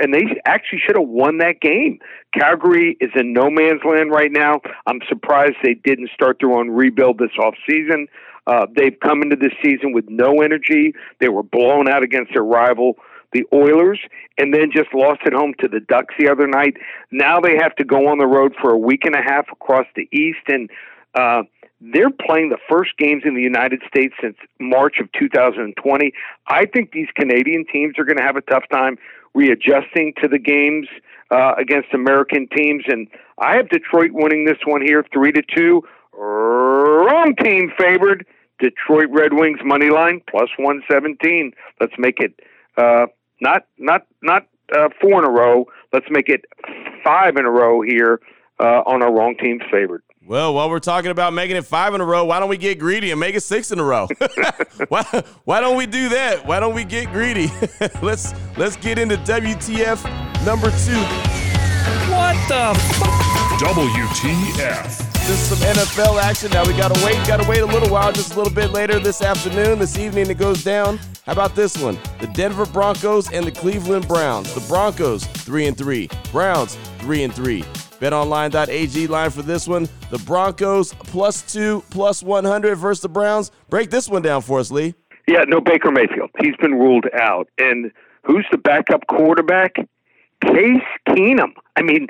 and 0.00 0.12
they 0.12 0.22
actually 0.44 0.80
should 0.84 0.96
have 0.96 1.08
won 1.08 1.38
that 1.38 1.60
game. 1.60 1.98
Calgary 2.38 2.96
is 3.00 3.10
in 3.14 3.32
no 3.32 3.50
man's 3.50 3.80
land 3.84 4.10
right 4.10 4.30
now. 4.30 4.60
I'm 4.86 5.00
surprised 5.08 5.56
they 5.62 5.74
didn't 5.74 6.10
start 6.14 6.38
their 6.40 6.52
own 6.52 6.70
rebuild 6.70 7.18
this 7.18 7.30
off 7.38 7.54
season. 7.68 8.06
Uh, 8.46 8.66
they've 8.74 8.98
come 9.02 9.22
into 9.22 9.36
this 9.36 9.52
season 9.62 9.92
with 9.92 10.08
no 10.08 10.40
energy. 10.40 10.94
They 11.20 11.28
were 11.28 11.42
blown 11.42 11.88
out 11.88 12.02
against 12.02 12.32
their 12.34 12.44
rival, 12.44 12.96
the 13.32 13.44
Oilers, 13.52 14.00
and 14.38 14.54
then 14.54 14.70
just 14.72 14.92
lost 14.94 15.20
at 15.26 15.32
home 15.32 15.54
to 15.60 15.68
the 15.68 15.80
Ducks 15.80 16.14
the 16.18 16.28
other 16.28 16.46
night. 16.46 16.76
Now 17.10 17.40
they 17.40 17.56
have 17.56 17.74
to 17.76 17.84
go 17.84 18.08
on 18.08 18.18
the 18.18 18.26
road 18.26 18.54
for 18.60 18.70
a 18.70 18.78
week 18.78 19.04
and 19.04 19.14
a 19.14 19.22
half 19.22 19.46
across 19.50 19.86
the 19.96 20.08
East, 20.12 20.46
and 20.48 20.70
uh, 21.14 21.42
they're 21.80 22.10
playing 22.10 22.50
the 22.50 22.58
first 22.68 22.96
games 22.98 23.22
in 23.24 23.34
the 23.34 23.42
United 23.42 23.82
States 23.88 24.14
since 24.20 24.36
March 24.60 25.00
of 25.00 25.10
2020. 25.12 26.12
I 26.46 26.66
think 26.66 26.92
these 26.92 27.08
Canadian 27.16 27.64
teams 27.72 27.98
are 27.98 28.04
going 28.04 28.18
to 28.18 28.22
have 28.22 28.36
a 28.36 28.42
tough 28.42 28.64
time 28.70 28.98
readjusting 29.34 30.14
to 30.20 30.28
the 30.28 30.38
games 30.38 30.86
uh, 31.30 31.54
against 31.58 31.92
American 31.94 32.46
teams, 32.54 32.84
and 32.86 33.08
I 33.38 33.56
have 33.56 33.68
Detroit 33.70 34.10
winning 34.12 34.44
this 34.44 34.58
one 34.64 34.82
here, 34.82 35.04
three 35.12 35.32
to 35.32 35.42
two. 35.42 35.82
Wrong 36.12 37.34
team 37.36 37.72
favored. 37.78 38.26
Detroit 38.58 39.08
Red 39.10 39.32
Wings 39.32 39.58
money 39.64 39.90
line 39.90 40.20
plus 40.30 40.48
one 40.56 40.82
seventeen. 40.88 41.52
Let's 41.80 41.94
make 41.98 42.20
it 42.20 42.38
uh, 42.76 43.06
not 43.42 43.66
not 43.76 44.06
not 44.22 44.46
uh, 44.74 44.88
four 45.00 45.18
in 45.18 45.28
a 45.28 45.30
row. 45.30 45.66
Let's 45.92 46.06
make 46.10 46.28
it 46.28 46.44
five 47.04 47.36
in 47.36 47.44
a 47.44 47.50
row 47.50 47.82
here 47.82 48.20
uh, 48.58 48.82
on 48.86 49.02
our 49.02 49.12
wrong 49.12 49.34
team's 49.38 49.62
favorite. 49.70 50.02
Well, 50.24 50.54
while 50.54 50.70
we're 50.70 50.78
talking 50.78 51.10
about 51.10 51.32
making 51.32 51.56
it 51.56 51.64
five 51.64 51.94
in 51.94 52.00
a 52.00 52.04
row, 52.04 52.24
why 52.24 52.38
don't 52.38 52.48
we 52.48 52.56
get 52.56 52.78
greedy 52.78 53.10
and 53.10 53.18
make 53.18 53.34
it 53.34 53.40
six 53.40 53.72
in 53.72 53.80
a 53.80 53.84
row? 53.84 54.06
why, 54.88 55.02
why 55.44 55.60
don't 55.60 55.76
we 55.76 55.86
do 55.86 56.10
that? 56.10 56.46
Why 56.46 56.60
don't 56.60 56.74
we 56.74 56.84
get 56.84 57.10
greedy? 57.10 57.50
let's 58.02 58.32
let's 58.56 58.76
get 58.76 58.98
into 58.98 59.16
WTF 59.16 60.04
number 60.46 60.70
two. 60.70 61.02
What 62.08 62.36
the 62.48 62.72
f- 62.76 63.22
WTF. 63.60 65.12
Just 65.26 65.48
some 65.48 65.58
NFL 65.58 66.22
action. 66.22 66.52
Now 66.52 66.64
we 66.64 66.72
gotta 66.76 67.04
wait, 67.04 67.26
gotta 67.26 67.48
wait 67.48 67.60
a 67.60 67.66
little 67.66 67.88
while, 67.90 68.12
just 68.12 68.34
a 68.34 68.36
little 68.36 68.52
bit 68.52 68.70
later 68.70 69.00
this 69.00 69.22
afternoon, 69.22 69.80
this 69.80 69.98
evening 69.98 70.30
it 70.30 70.38
goes 70.38 70.62
down. 70.62 71.00
How 71.24 71.32
about 71.32 71.54
this 71.54 71.80
one? 71.80 71.96
The 72.18 72.26
Denver 72.26 72.66
Broncos 72.66 73.30
and 73.30 73.46
the 73.46 73.52
Cleveland 73.52 74.08
Browns. 74.08 74.52
The 74.54 74.60
Broncos 74.62 75.24
three 75.24 75.66
and 75.66 75.78
three, 75.78 76.08
Browns 76.32 76.76
three 76.98 77.22
and 77.22 77.32
three. 77.32 77.62
BetOnline.ag 78.00 79.06
line 79.06 79.30
for 79.30 79.42
this 79.42 79.68
one. 79.68 79.88
The 80.10 80.18
Broncos 80.18 80.92
plus 80.94 81.42
two, 81.42 81.84
plus 81.90 82.24
100 82.24 82.74
versus 82.74 83.02
the 83.02 83.08
Browns. 83.08 83.52
Break 83.70 83.90
this 83.90 84.08
one 84.08 84.22
down 84.22 84.42
for 84.42 84.58
us, 84.58 84.72
Lee. 84.72 84.94
Yeah, 85.28 85.44
no 85.46 85.60
Baker 85.60 85.92
Mayfield. 85.92 86.30
He's 86.40 86.56
been 86.56 86.74
ruled 86.74 87.06
out. 87.14 87.48
And 87.56 87.92
who's 88.24 88.44
the 88.50 88.58
backup 88.58 89.06
quarterback? 89.06 89.76
Case 90.40 90.82
Keenum. 91.08 91.52
I 91.76 91.82
mean, 91.82 92.08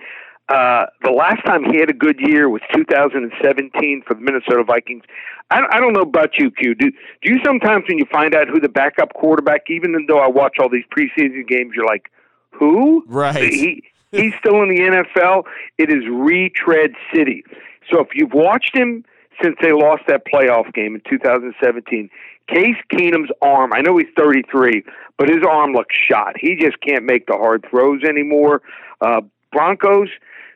Uh, 0.49 0.87
the 1.03 1.11
last 1.11 1.45
time 1.47 1.65
he 1.65 1.79
had 1.79 1.89
a 1.89 1.95
good 1.95 2.19
year 2.19 2.49
was 2.49 2.61
2017 2.75 4.03
for 4.07 4.15
the 4.15 4.21
Minnesota 4.21 4.65
Vikings. 4.65 5.05
I, 5.51 5.63
I 5.71 5.81
don't 5.81 5.93
know 5.93 6.03
about 6.03 6.39
you, 6.39 6.51
Q. 6.51 6.75
Do, 6.75 6.91
do 6.91 7.33
you 7.33 7.41
sometimes 7.45 7.85
when 7.89 7.99
you 7.99 8.07
find 8.11 8.35
out 8.35 8.49
who 8.49 8.61
the 8.61 8.69
backup 8.69 9.15
quarterback, 9.15 9.71
even 9.71 10.07
though 10.09 10.19
I 10.19 10.29
watch 10.29 10.57
all 10.59 10.69
these 10.69 10.85
preseason 10.97 11.47
games, 11.47 11.73
you're 11.75 11.87
like, 11.87 12.11
who? 12.51 13.05
Right. 13.07 13.53
He, 13.53 13.83
he's 14.11 14.35
still 14.39 14.63
in 14.63 14.69
the 14.69 14.79
NFL. 14.79 15.45
It 15.79 15.91
is 15.91 16.05
retread 16.11 16.93
city. 17.15 17.45
So 17.91 18.01
if 18.01 18.09
you've 18.15 18.33
watched 18.33 18.77
him 18.77 19.05
since 19.43 19.57
they 19.61 19.73
lost 19.73 20.03
that 20.09 20.23
playoff 20.27 20.73
game 20.75 20.95
in 20.95 21.03
2017, 21.09 22.11
Case 22.49 22.77
Keenum's 22.93 23.31
arm, 23.41 23.73
I 23.73 23.81
know 23.81 23.97
he's 23.97 24.09
33, 24.17 24.85
but 25.17 25.29
his 25.29 25.43
arm 25.49 25.73
looks 25.73 25.95
shot. 25.95 26.35
He 26.39 26.57
just 26.57 26.81
can't 26.81 27.05
make 27.05 27.27
the 27.27 27.35
hard 27.35 27.65
throws 27.71 28.03
anymore. 28.03 28.63
Uh, 29.01 29.23
Broncos, 29.53 30.09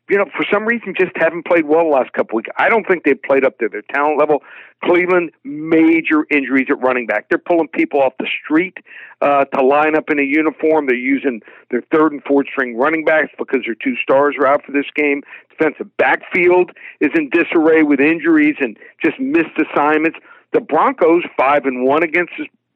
you 0.09 0.17
know, 0.17 0.27
for 0.37 0.45
some 0.53 0.65
reason 0.65 0.95
just 0.99 1.13
haven't 1.17 1.47
played 1.47 1.67
well 1.67 1.85
the 1.85 1.91
last 1.91 2.13
couple 2.13 2.37
weeks. 2.37 2.51
I 2.59 2.69
don't 2.69 2.87
think 2.87 3.05
they've 3.05 3.21
played 3.21 3.45
up 3.45 3.59
to 3.59 3.69
their 3.69 3.83
talent 3.83 4.19
level. 4.19 4.43
Cleveland, 4.85 5.33
major 5.43 6.27
injuries 6.31 6.67
at 6.71 6.81
running 6.81 7.07
back. 7.07 7.29
They're 7.29 7.39
pulling 7.39 7.69
people 7.69 8.01
off 8.01 8.13
the 8.19 8.29
street 8.45 8.77
uh, 9.21 9.47
to 9.47 9.65
line 9.65 9.97
up 9.97 10.11
in 10.11 10.21
a 10.21 10.23
uniform. 10.23 10.87
They're 10.87 10.97
using 10.97 11.41
their 11.71 11.83
third 11.91 12.13
and 12.13 12.23
fourth 12.23 12.47
string 12.49 12.77
running 12.77 13.05
backs 13.05 13.33
because 13.37 13.63
their 13.65 13.75
two 13.75 13.97
stars 13.97 14.37
are 14.39 14.47
out 14.47 14.65
for 14.65 14.73
this 14.73 14.87
game. 14.95 15.23
Defensive 15.51 15.89
backfield 15.97 16.71
is 17.01 17.11
in 17.15 17.31
disarray 17.31 17.83
with 17.83 17.99
injuries 17.99 18.57
and 18.61 18.79
just 19.03 19.19
missed 19.19 19.59
assignments. 19.59 20.19
The 20.53 20.61
Broncos 20.61 21.25
five 21.37 21.65
and 21.65 21.85
one 21.85 22.03
against 22.03 22.33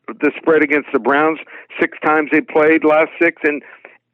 the 0.09 0.33
spread 0.37 0.63
against 0.63 0.89
the 0.93 0.99
Browns. 0.99 1.39
Six 1.79 1.97
times 2.05 2.31
they 2.33 2.41
played 2.41 2.85
last 2.85 3.11
six, 3.21 3.41
and 3.45 3.63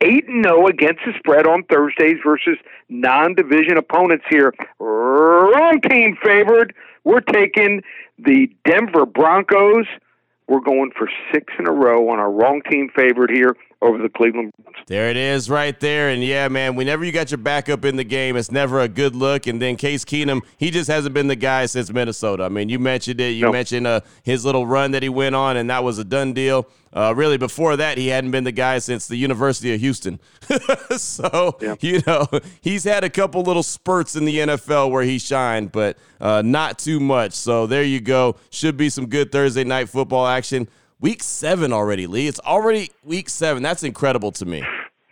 eight 0.00 0.29
and 0.29 0.45
zero 0.45 0.67
against 0.67 1.00
the 1.07 1.12
spread 1.19 1.47
on 1.47 1.65
Thursdays 1.65 2.19
versus 2.25 2.59
non-division 2.88 3.76
opponents 3.76 4.25
here. 4.29 4.53
Wrong 4.79 5.81
team 5.88 6.17
favored. 6.23 6.75
We're 7.05 7.21
taking 7.21 7.83
the 8.19 8.49
Denver 8.67 9.07
Broncos. 9.07 9.87
We're 10.49 10.61
going 10.61 10.93
for 10.97 11.09
six 11.33 11.53
in 11.59 11.67
a 11.67 11.73
row 11.73 12.09
on 12.09 12.21
our 12.21 12.31
wrong 12.31 12.62
team 12.71 12.88
favorite 12.95 13.31
here 13.31 13.57
over 13.83 13.99
the 13.99 14.09
Cleveland 14.09 14.53
Browns. 14.62 14.76
There 14.87 15.11
it 15.11 15.17
is 15.17 15.50
right 15.50 15.79
there. 15.81 16.09
And 16.09 16.23
yeah, 16.23 16.47
man, 16.47 16.76
whenever 16.76 17.05
you 17.05 17.11
got 17.11 17.33
your 17.33 17.38
backup 17.38 17.85
in 17.85 17.97
the 17.97 18.05
game, 18.05 18.37
it's 18.37 18.53
never 18.53 18.81
a 18.81 18.88
good 18.88 19.17
look. 19.17 19.49
And 19.49 19.61
then 19.61 19.75
Case 19.76 20.05
Keenum, 20.05 20.43
he 20.57 20.71
just 20.71 20.88
hasn't 20.88 21.15
been 21.15 21.26
the 21.26 21.37
guy 21.37 21.67
since 21.67 21.93
Minnesota. 21.93 22.45
I 22.45 22.49
mean, 22.49 22.69
you 22.69 22.79
mentioned 22.79 23.21
it. 23.21 23.31
You 23.31 23.50
mentioned 23.50 23.88
uh, 23.88 24.03
his 24.23 24.45
little 24.45 24.69
run 24.69 24.93
that 24.93 25.03
he 25.03 25.09
went 25.09 25.35
on, 25.35 25.57
and 25.57 25.69
that 25.69 25.83
was 25.83 25.99
a 25.99 26.05
done 26.05 26.33
deal. 26.33 26.69
Uh, 26.93 27.12
really, 27.14 27.37
before 27.37 27.76
that, 27.76 27.99
he 27.99 28.09
hadn't 28.09 28.31
been 28.31 28.45
the 28.45 28.52
guy 28.52 28.78
since 28.78 29.07
the 29.07 29.16
University 29.16 29.75
of 29.75 29.81
Houston. 29.81 30.19
so, 30.97 31.57
yeah. 31.61 31.75
you 31.81 32.00
know, 32.07 32.26
he's 32.61 32.85
had 32.85 33.05
a 33.05 33.11
couple 33.11 33.43
little 33.43 33.62
spurts 33.62 34.16
in 34.16 34.25
the 34.25 34.38
NFL 34.38 34.90
where 34.90 35.02
he 35.02 35.19
shined, 35.19 35.73
but 35.73 35.99
uh, 36.21 36.43
not 36.43 36.78
too 36.78 36.99
much. 37.00 37.33
So, 37.33 37.66
there 37.66 37.83
you 37.83 38.00
go. 38.00 38.37
Should 38.50 38.76
be 38.76 38.88
some 38.88 39.07
good 39.07 39.31
Thursday 39.31 39.64
night 39.64 39.88
football 39.88 40.26
action. 40.26 40.69
Week 40.99 41.23
seven 41.23 41.73
already, 41.73 42.07
Lee. 42.07 42.26
It's 42.26 42.40
already 42.40 42.90
week 43.05 43.28
seven. 43.28 43.62
That's 43.62 43.83
incredible 43.83 44.33
to 44.33 44.47
me. 44.47 44.64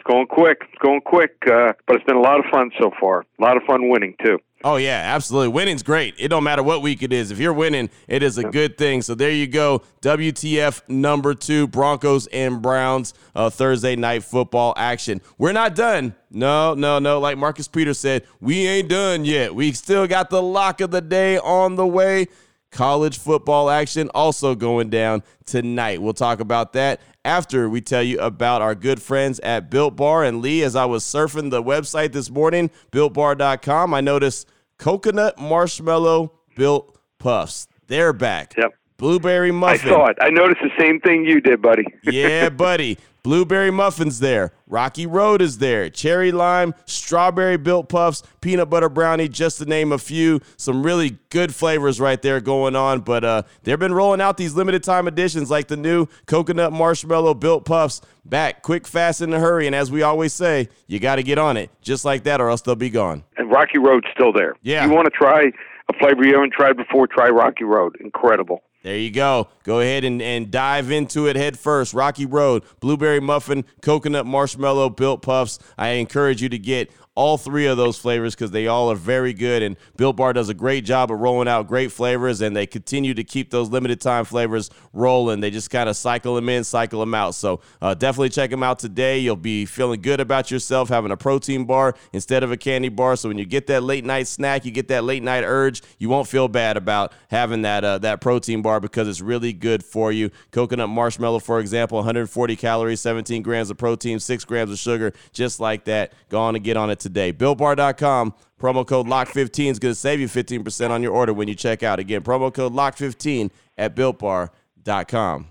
It's 0.04 0.12
going 0.12 0.26
quick. 0.26 0.58
It's 0.60 0.78
going 0.82 1.00
quick, 1.00 1.34
uh, 1.50 1.72
but 1.86 1.96
it's 1.96 2.04
been 2.04 2.16
a 2.16 2.20
lot 2.20 2.38
of 2.38 2.44
fun 2.52 2.70
so 2.78 2.90
far. 3.00 3.24
A 3.38 3.42
lot 3.42 3.56
of 3.56 3.62
fun 3.62 3.88
winning, 3.88 4.14
too. 4.22 4.38
Oh 4.62 4.76
yeah, 4.76 5.00
absolutely. 5.14 5.48
Winning's 5.48 5.82
great. 5.82 6.14
It 6.18 6.28
don't 6.28 6.44
matter 6.44 6.62
what 6.62 6.80
week 6.82 7.02
it 7.02 7.12
is. 7.12 7.30
If 7.30 7.38
you're 7.38 7.52
winning, 7.52 7.90
it 8.08 8.22
is 8.22 8.38
a 8.38 8.44
good 8.44 8.78
thing. 8.78 9.02
So 9.02 9.14
there 9.14 9.30
you 9.30 9.46
go. 9.46 9.82
WTF 10.00 10.88
number 10.88 11.34
two, 11.34 11.66
Broncos 11.66 12.26
and 12.28 12.62
Browns 12.62 13.12
uh, 13.34 13.50
Thursday 13.50 13.94
night 13.94 14.24
football 14.24 14.72
action. 14.78 15.20
We're 15.36 15.52
not 15.52 15.74
done. 15.74 16.14
No, 16.30 16.72
no, 16.72 16.98
no. 16.98 17.20
Like 17.20 17.36
Marcus 17.36 17.68
Peters 17.68 17.98
said, 17.98 18.24
we 18.40 18.66
ain't 18.66 18.88
done 18.88 19.26
yet. 19.26 19.54
We 19.54 19.72
still 19.72 20.06
got 20.06 20.30
the 20.30 20.40
lock 20.40 20.80
of 20.80 20.90
the 20.90 21.02
day 21.02 21.36
on 21.38 21.76
the 21.76 21.86
way. 21.86 22.28
College 22.70 23.18
football 23.18 23.68
action 23.68 24.10
also 24.14 24.54
going 24.54 24.88
down 24.88 25.22
tonight. 25.44 26.00
We'll 26.00 26.14
talk 26.14 26.40
about 26.40 26.72
that 26.72 27.00
after 27.24 27.68
we 27.68 27.80
tell 27.80 28.02
you 28.02 28.18
about 28.20 28.62
our 28.62 28.74
good 28.74 29.00
friends 29.00 29.40
at 29.40 29.70
Built 29.70 29.96
Bar. 29.96 30.24
And 30.24 30.42
Lee, 30.42 30.62
as 30.62 30.76
I 30.76 30.84
was 30.84 31.04
surfing 31.04 31.50
the 31.50 31.62
website 31.62 32.12
this 32.12 32.30
morning, 32.30 32.70
builtbar.com, 32.92 33.94
I 33.94 34.00
noticed 34.00 34.48
coconut 34.78 35.38
marshmallow 35.38 36.32
built 36.56 36.98
puffs. 37.18 37.66
They're 37.86 38.12
back. 38.12 38.54
Yep. 38.56 38.72
Blueberry 39.04 39.52
muffin. 39.52 39.86
I 39.86 39.92
saw 39.92 40.06
it. 40.06 40.16
I 40.22 40.30
noticed 40.30 40.62
the 40.62 40.70
same 40.80 40.98
thing 40.98 41.26
you 41.26 41.38
did, 41.38 41.60
buddy. 41.60 41.84
yeah, 42.04 42.48
buddy. 42.48 42.96
Blueberry 43.22 43.70
muffins 43.70 44.18
there. 44.18 44.52
Rocky 44.66 45.04
Road 45.04 45.42
is 45.42 45.58
there. 45.58 45.90
Cherry 45.90 46.32
lime, 46.32 46.72
strawberry 46.86 47.58
built 47.58 47.90
puffs, 47.90 48.22
peanut 48.40 48.70
butter 48.70 48.88
brownie, 48.88 49.28
just 49.28 49.58
to 49.58 49.66
name 49.66 49.92
a 49.92 49.98
few. 49.98 50.40
Some 50.56 50.82
really 50.82 51.18
good 51.28 51.54
flavors 51.54 52.00
right 52.00 52.20
there 52.22 52.40
going 52.40 52.76
on. 52.76 53.00
But 53.00 53.24
uh, 53.24 53.42
they've 53.62 53.78
been 53.78 53.92
rolling 53.92 54.22
out 54.22 54.38
these 54.38 54.54
limited 54.54 54.82
time 54.82 55.06
editions 55.06 55.50
like 55.50 55.68
the 55.68 55.76
new 55.76 56.06
coconut 56.24 56.72
marshmallow 56.72 57.34
built 57.34 57.66
puffs 57.66 58.00
back 58.24 58.62
quick, 58.62 58.86
fast, 58.86 59.20
in 59.20 59.34
a 59.34 59.38
hurry. 59.38 59.66
And 59.66 59.76
as 59.76 59.90
we 59.90 60.00
always 60.00 60.32
say, 60.32 60.70
you 60.86 60.98
got 60.98 61.16
to 61.16 61.22
get 61.22 61.36
on 61.36 61.58
it 61.58 61.70
just 61.82 62.06
like 62.06 62.24
that 62.24 62.40
or 62.40 62.48
else 62.48 62.62
they'll 62.62 62.74
be 62.74 62.88
gone. 62.88 63.22
And 63.36 63.50
Rocky 63.50 63.76
Road's 63.76 64.06
still 64.14 64.32
there. 64.32 64.54
Yeah. 64.62 64.86
You 64.86 64.92
want 64.92 65.04
to 65.04 65.10
try 65.10 65.52
a 65.90 65.98
flavor 65.98 66.24
you 66.24 66.32
haven't 66.32 66.54
tried 66.54 66.78
before, 66.78 67.06
try 67.06 67.28
Rocky 67.28 67.64
Road. 67.64 67.98
Incredible. 68.00 68.62
There 68.84 68.98
you 68.98 69.10
go. 69.10 69.48
Go 69.62 69.80
ahead 69.80 70.04
and, 70.04 70.20
and 70.20 70.50
dive 70.50 70.90
into 70.90 71.26
it 71.26 71.36
head 71.36 71.58
first. 71.58 71.94
Rocky 71.94 72.26
Road, 72.26 72.64
blueberry 72.80 73.18
muffin, 73.18 73.64
coconut 73.80 74.26
marshmallow, 74.26 74.90
built 74.90 75.22
puffs. 75.22 75.58
I 75.78 75.88
encourage 75.92 76.42
you 76.42 76.50
to 76.50 76.58
get 76.58 76.92
all 77.16 77.38
three 77.38 77.66
of 77.66 77.76
those 77.76 77.96
flavors 77.96 78.34
because 78.34 78.50
they 78.50 78.66
all 78.66 78.90
are 78.90 78.96
very 78.96 79.32
good. 79.32 79.62
And 79.62 79.76
Built 79.96 80.16
Bar 80.16 80.32
does 80.32 80.48
a 80.48 80.54
great 80.54 80.84
job 80.84 81.12
of 81.12 81.20
rolling 81.20 81.46
out 81.46 81.68
great 81.68 81.92
flavors, 81.92 82.40
and 82.40 82.56
they 82.56 82.66
continue 82.66 83.14
to 83.14 83.22
keep 83.22 83.50
those 83.50 83.70
limited 83.70 84.00
time 84.00 84.24
flavors 84.24 84.70
rolling. 84.92 85.40
They 85.40 85.50
just 85.50 85.70
kind 85.70 85.88
of 85.88 85.96
cycle 85.96 86.34
them 86.34 86.48
in, 86.48 86.64
cycle 86.64 87.00
them 87.00 87.14
out. 87.14 87.34
So 87.34 87.60
uh, 87.80 87.94
definitely 87.94 88.30
check 88.30 88.50
them 88.50 88.62
out 88.62 88.78
today. 88.78 89.18
You'll 89.18 89.36
be 89.36 89.64
feeling 89.64 90.02
good 90.02 90.20
about 90.20 90.50
yourself 90.50 90.88
having 90.88 91.12
a 91.12 91.16
protein 91.16 91.64
bar 91.64 91.94
instead 92.12 92.42
of 92.42 92.50
a 92.50 92.56
candy 92.56 92.88
bar. 92.88 93.16
So 93.16 93.28
when 93.28 93.38
you 93.38 93.44
get 93.44 93.68
that 93.68 93.84
late 93.84 94.04
night 94.04 94.26
snack, 94.26 94.64
you 94.64 94.72
get 94.72 94.88
that 94.88 95.04
late 95.04 95.22
night 95.22 95.44
urge, 95.44 95.82
you 95.98 96.08
won't 96.08 96.26
feel 96.26 96.48
bad 96.48 96.76
about 96.76 97.12
having 97.28 97.62
that 97.62 97.84
uh, 97.84 97.98
that 97.98 98.20
protein 98.20 98.62
bar 98.62 98.80
because 98.80 99.06
it's 99.06 99.20
really 99.20 99.52
good 99.52 99.84
for 99.84 100.10
you. 100.10 100.30
Coconut 100.50 100.88
marshmallow, 100.88 101.38
for 101.38 101.60
example, 101.60 101.96
140 101.98 102.56
calories, 102.56 103.00
17 103.00 103.42
grams 103.42 103.70
of 103.70 103.76
protein, 103.76 104.18
six 104.18 104.44
grams 104.44 104.72
of 104.72 104.78
sugar, 104.78 105.12
just 105.32 105.60
like 105.60 105.84
that. 105.84 106.12
Go 106.28 106.40
on 106.40 106.56
and 106.56 106.64
get 106.64 106.76
on 106.76 106.90
it 106.90 107.03
today. 107.04 107.32
BuiltBar.com. 107.32 108.34
Promo 108.58 108.86
code 108.86 109.06
LOCK15 109.06 109.70
is 109.70 109.78
going 109.78 109.92
to 109.92 109.98
save 109.98 110.18
you 110.18 110.26
15% 110.26 110.90
on 110.90 111.02
your 111.02 111.12
order 111.12 111.32
when 111.32 111.46
you 111.46 111.54
check 111.54 111.82
out. 111.84 112.00
Again, 112.00 112.22
promo 112.22 112.52
code 112.52 112.72
LOCK15 112.72 113.50
at 113.78 113.94
BuiltBar.com. 113.94 115.48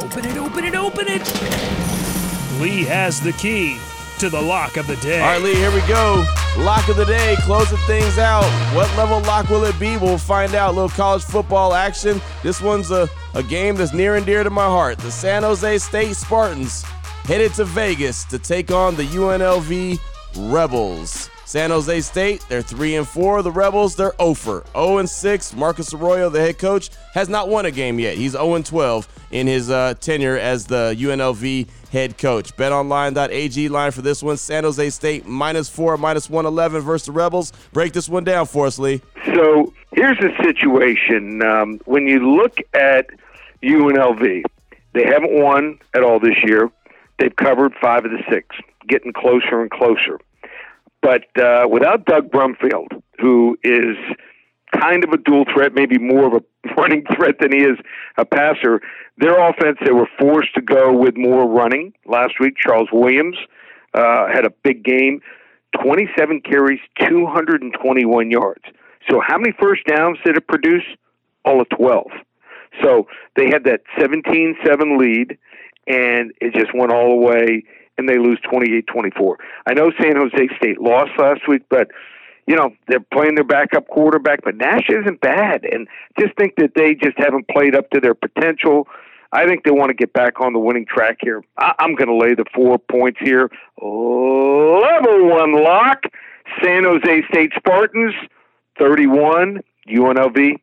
Open 0.00 0.24
it, 0.24 0.36
open 0.36 0.64
it, 0.64 0.74
open 0.74 1.06
it. 1.08 1.22
Lee 2.60 2.84
has 2.84 3.20
the 3.20 3.32
key 3.32 3.78
to 4.18 4.28
the 4.28 4.40
lock 4.40 4.76
of 4.76 4.86
the 4.86 4.96
day. 4.96 5.20
All 5.20 5.28
right, 5.28 5.42
Lee, 5.42 5.54
here 5.54 5.72
we 5.72 5.80
go. 5.88 6.24
Lock 6.58 6.88
of 6.88 6.96
the 6.96 7.04
day, 7.04 7.36
closing 7.40 7.78
things 7.86 8.18
out. 8.18 8.44
What 8.74 8.88
level 8.96 9.20
lock 9.20 9.48
will 9.48 9.64
it 9.64 9.78
be? 9.78 9.96
We'll 9.96 10.18
find 10.18 10.54
out. 10.54 10.70
A 10.70 10.72
little 10.72 10.88
college 10.88 11.22
football 11.22 11.74
action. 11.74 12.20
This 12.42 12.60
one's 12.60 12.90
a, 12.90 13.08
a 13.34 13.42
game 13.42 13.76
that's 13.76 13.92
near 13.92 14.16
and 14.16 14.26
dear 14.26 14.42
to 14.42 14.50
my 14.50 14.64
heart. 14.64 14.98
The 14.98 15.10
San 15.10 15.42
Jose 15.42 15.78
State 15.78 16.16
Spartans 16.16 16.84
headed 17.28 17.52
to 17.52 17.62
Vegas 17.66 18.24
to 18.24 18.38
take 18.38 18.70
on 18.70 18.96
the 18.96 19.02
UNLV 19.02 19.98
Rebels. 20.50 21.28
San 21.44 21.68
Jose 21.68 22.00
State, 22.00 22.42
they're 22.48 22.62
3 22.62 22.96
and 22.96 23.06
4. 23.06 23.42
The 23.42 23.52
Rebels, 23.52 23.96
they're 23.96 24.14
0 24.18 24.32
for 24.32 24.64
0 24.72 24.96
and 24.96 25.10
6. 25.10 25.54
Marcus 25.54 25.92
Arroyo, 25.92 26.30
the 26.30 26.40
head 26.40 26.58
coach, 26.58 26.88
has 27.12 27.28
not 27.28 27.50
won 27.50 27.66
a 27.66 27.70
game 27.70 27.98
yet. 27.98 28.16
He's 28.16 28.32
0 28.32 28.54
and 28.54 28.64
12 28.64 29.26
in 29.30 29.46
his 29.46 29.68
uh, 29.68 29.92
tenure 30.00 30.38
as 30.38 30.64
the 30.64 30.96
UNLV 30.98 31.68
head 31.90 32.16
coach. 32.16 32.56
BetOnline.ag 32.56 33.68
line 33.68 33.90
for 33.92 34.00
this 34.00 34.22
one: 34.22 34.38
San 34.38 34.64
Jose 34.64 34.88
State 34.88 35.26
minus 35.26 35.68
four, 35.68 35.98
minus 35.98 36.30
111 36.30 36.80
versus 36.80 37.04
the 37.08 37.12
Rebels. 37.12 37.52
Break 37.74 37.92
this 37.92 38.08
one 38.08 38.24
down 38.24 38.46
for 38.46 38.64
us, 38.64 38.78
Lee. 38.78 39.02
So 39.34 39.74
here's 39.92 40.16
the 40.16 40.32
situation. 40.42 41.42
Um, 41.42 41.78
when 41.84 42.06
you 42.06 42.36
look 42.36 42.56
at 42.72 43.08
UNLV, 43.62 44.44
they 44.94 45.04
haven't 45.04 45.32
won 45.32 45.78
at 45.92 46.02
all 46.02 46.18
this 46.18 46.42
year. 46.42 46.70
They've 47.18 47.34
covered 47.34 47.74
five 47.80 48.04
of 48.04 48.10
the 48.10 48.22
six, 48.30 48.56
getting 48.88 49.12
closer 49.12 49.60
and 49.60 49.70
closer. 49.70 50.18
But 51.02 51.24
uh, 51.40 51.66
without 51.68 52.04
Doug 52.04 52.30
Brumfield, 52.30 53.02
who 53.18 53.56
is 53.62 53.96
kind 54.72 55.04
of 55.04 55.10
a 55.10 55.16
dual 55.16 55.44
threat, 55.52 55.72
maybe 55.74 55.98
more 55.98 56.26
of 56.26 56.34
a 56.34 56.70
running 56.76 57.04
threat 57.16 57.36
than 57.40 57.52
he 57.52 57.58
is 57.58 57.78
a 58.16 58.24
passer, 58.24 58.80
their 59.18 59.38
offense, 59.48 59.78
they 59.84 59.92
were 59.92 60.08
forced 60.18 60.54
to 60.54 60.60
go 60.60 60.92
with 60.92 61.16
more 61.16 61.48
running 61.48 61.92
last 62.06 62.34
week. 62.40 62.54
Charles 62.56 62.88
Williams 62.92 63.36
uh, 63.94 64.28
had 64.32 64.44
a 64.44 64.50
big 64.62 64.84
game 64.84 65.20
27 65.82 66.40
carries, 66.42 66.80
221 67.00 68.30
yards. 68.30 68.64
So, 69.10 69.20
how 69.26 69.38
many 69.38 69.54
first 69.60 69.84
downs 69.86 70.18
did 70.24 70.36
it 70.36 70.46
produce? 70.46 70.84
All 71.44 71.60
of 71.60 71.68
12. 71.70 72.06
So, 72.82 73.06
they 73.36 73.46
had 73.46 73.64
that 73.64 73.82
17 73.98 74.56
7 74.64 74.98
lead 74.98 75.38
and 75.88 76.32
it 76.40 76.54
just 76.54 76.72
went 76.74 76.92
all 76.92 77.08
the 77.10 77.16
way. 77.26 77.64
and 77.98 78.08
they 78.08 78.18
lose 78.18 78.38
28-24. 78.52 79.34
I 79.66 79.74
know 79.74 79.90
San 80.00 80.14
Jose 80.14 80.48
State 80.56 80.80
lost 80.80 81.10
last 81.18 81.40
week, 81.48 81.62
but 81.68 81.88
you 82.46 82.54
know 82.54 82.70
they're 82.86 83.00
playing 83.12 83.34
their 83.34 83.42
backup 83.44 83.88
quarterback. 83.88 84.40
But 84.44 84.54
Nash 84.56 84.88
isn't 84.88 85.20
bad, 85.20 85.64
and 85.64 85.88
just 86.18 86.36
think 86.36 86.54
that 86.58 86.72
they 86.76 86.94
just 86.94 87.18
haven't 87.18 87.48
played 87.48 87.74
up 87.74 87.90
to 87.90 88.00
their 88.00 88.14
potential. 88.14 88.86
I 89.32 89.46
think 89.46 89.64
they 89.64 89.72
want 89.72 89.88
to 89.90 89.94
get 89.94 90.12
back 90.12 90.40
on 90.40 90.52
the 90.54 90.58
winning 90.60 90.86
track 90.86 91.16
here. 91.20 91.42
I- 91.58 91.74
I'm 91.80 91.94
going 91.96 92.08
to 92.08 92.16
lay 92.16 92.34
the 92.34 92.44
four 92.54 92.78
points 92.78 93.18
here. 93.20 93.50
Level 93.82 95.28
one 95.28 95.52
lock. 95.62 96.04
San 96.64 96.84
Jose 96.84 97.22
State 97.30 97.52
Spartans 97.56 98.14
31, 98.78 99.60
UNLV 99.88 100.56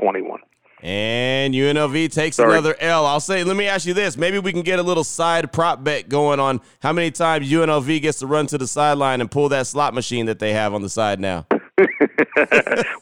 21. 0.00 0.40
And 0.82 1.52
UNLV 1.54 2.10
takes 2.12 2.36
Sorry. 2.36 2.52
another 2.52 2.74
L. 2.80 3.04
I'll 3.06 3.20
say, 3.20 3.44
let 3.44 3.56
me 3.56 3.66
ask 3.66 3.86
you 3.86 3.92
this. 3.94 4.16
Maybe 4.16 4.38
we 4.38 4.52
can 4.52 4.62
get 4.62 4.78
a 4.78 4.82
little 4.82 5.04
side 5.04 5.52
prop 5.52 5.84
bet 5.84 6.08
going 6.08 6.40
on 6.40 6.60
how 6.80 6.92
many 6.92 7.10
times 7.10 7.50
UNLV 7.50 8.00
gets 8.00 8.20
to 8.20 8.26
run 8.26 8.46
to 8.48 8.58
the 8.58 8.66
sideline 8.66 9.20
and 9.20 9.30
pull 9.30 9.48
that 9.50 9.66
slot 9.66 9.92
machine 9.94 10.26
that 10.26 10.38
they 10.38 10.52
have 10.54 10.72
on 10.72 10.80
the 10.82 10.88
side 10.88 11.20
now. 11.20 11.46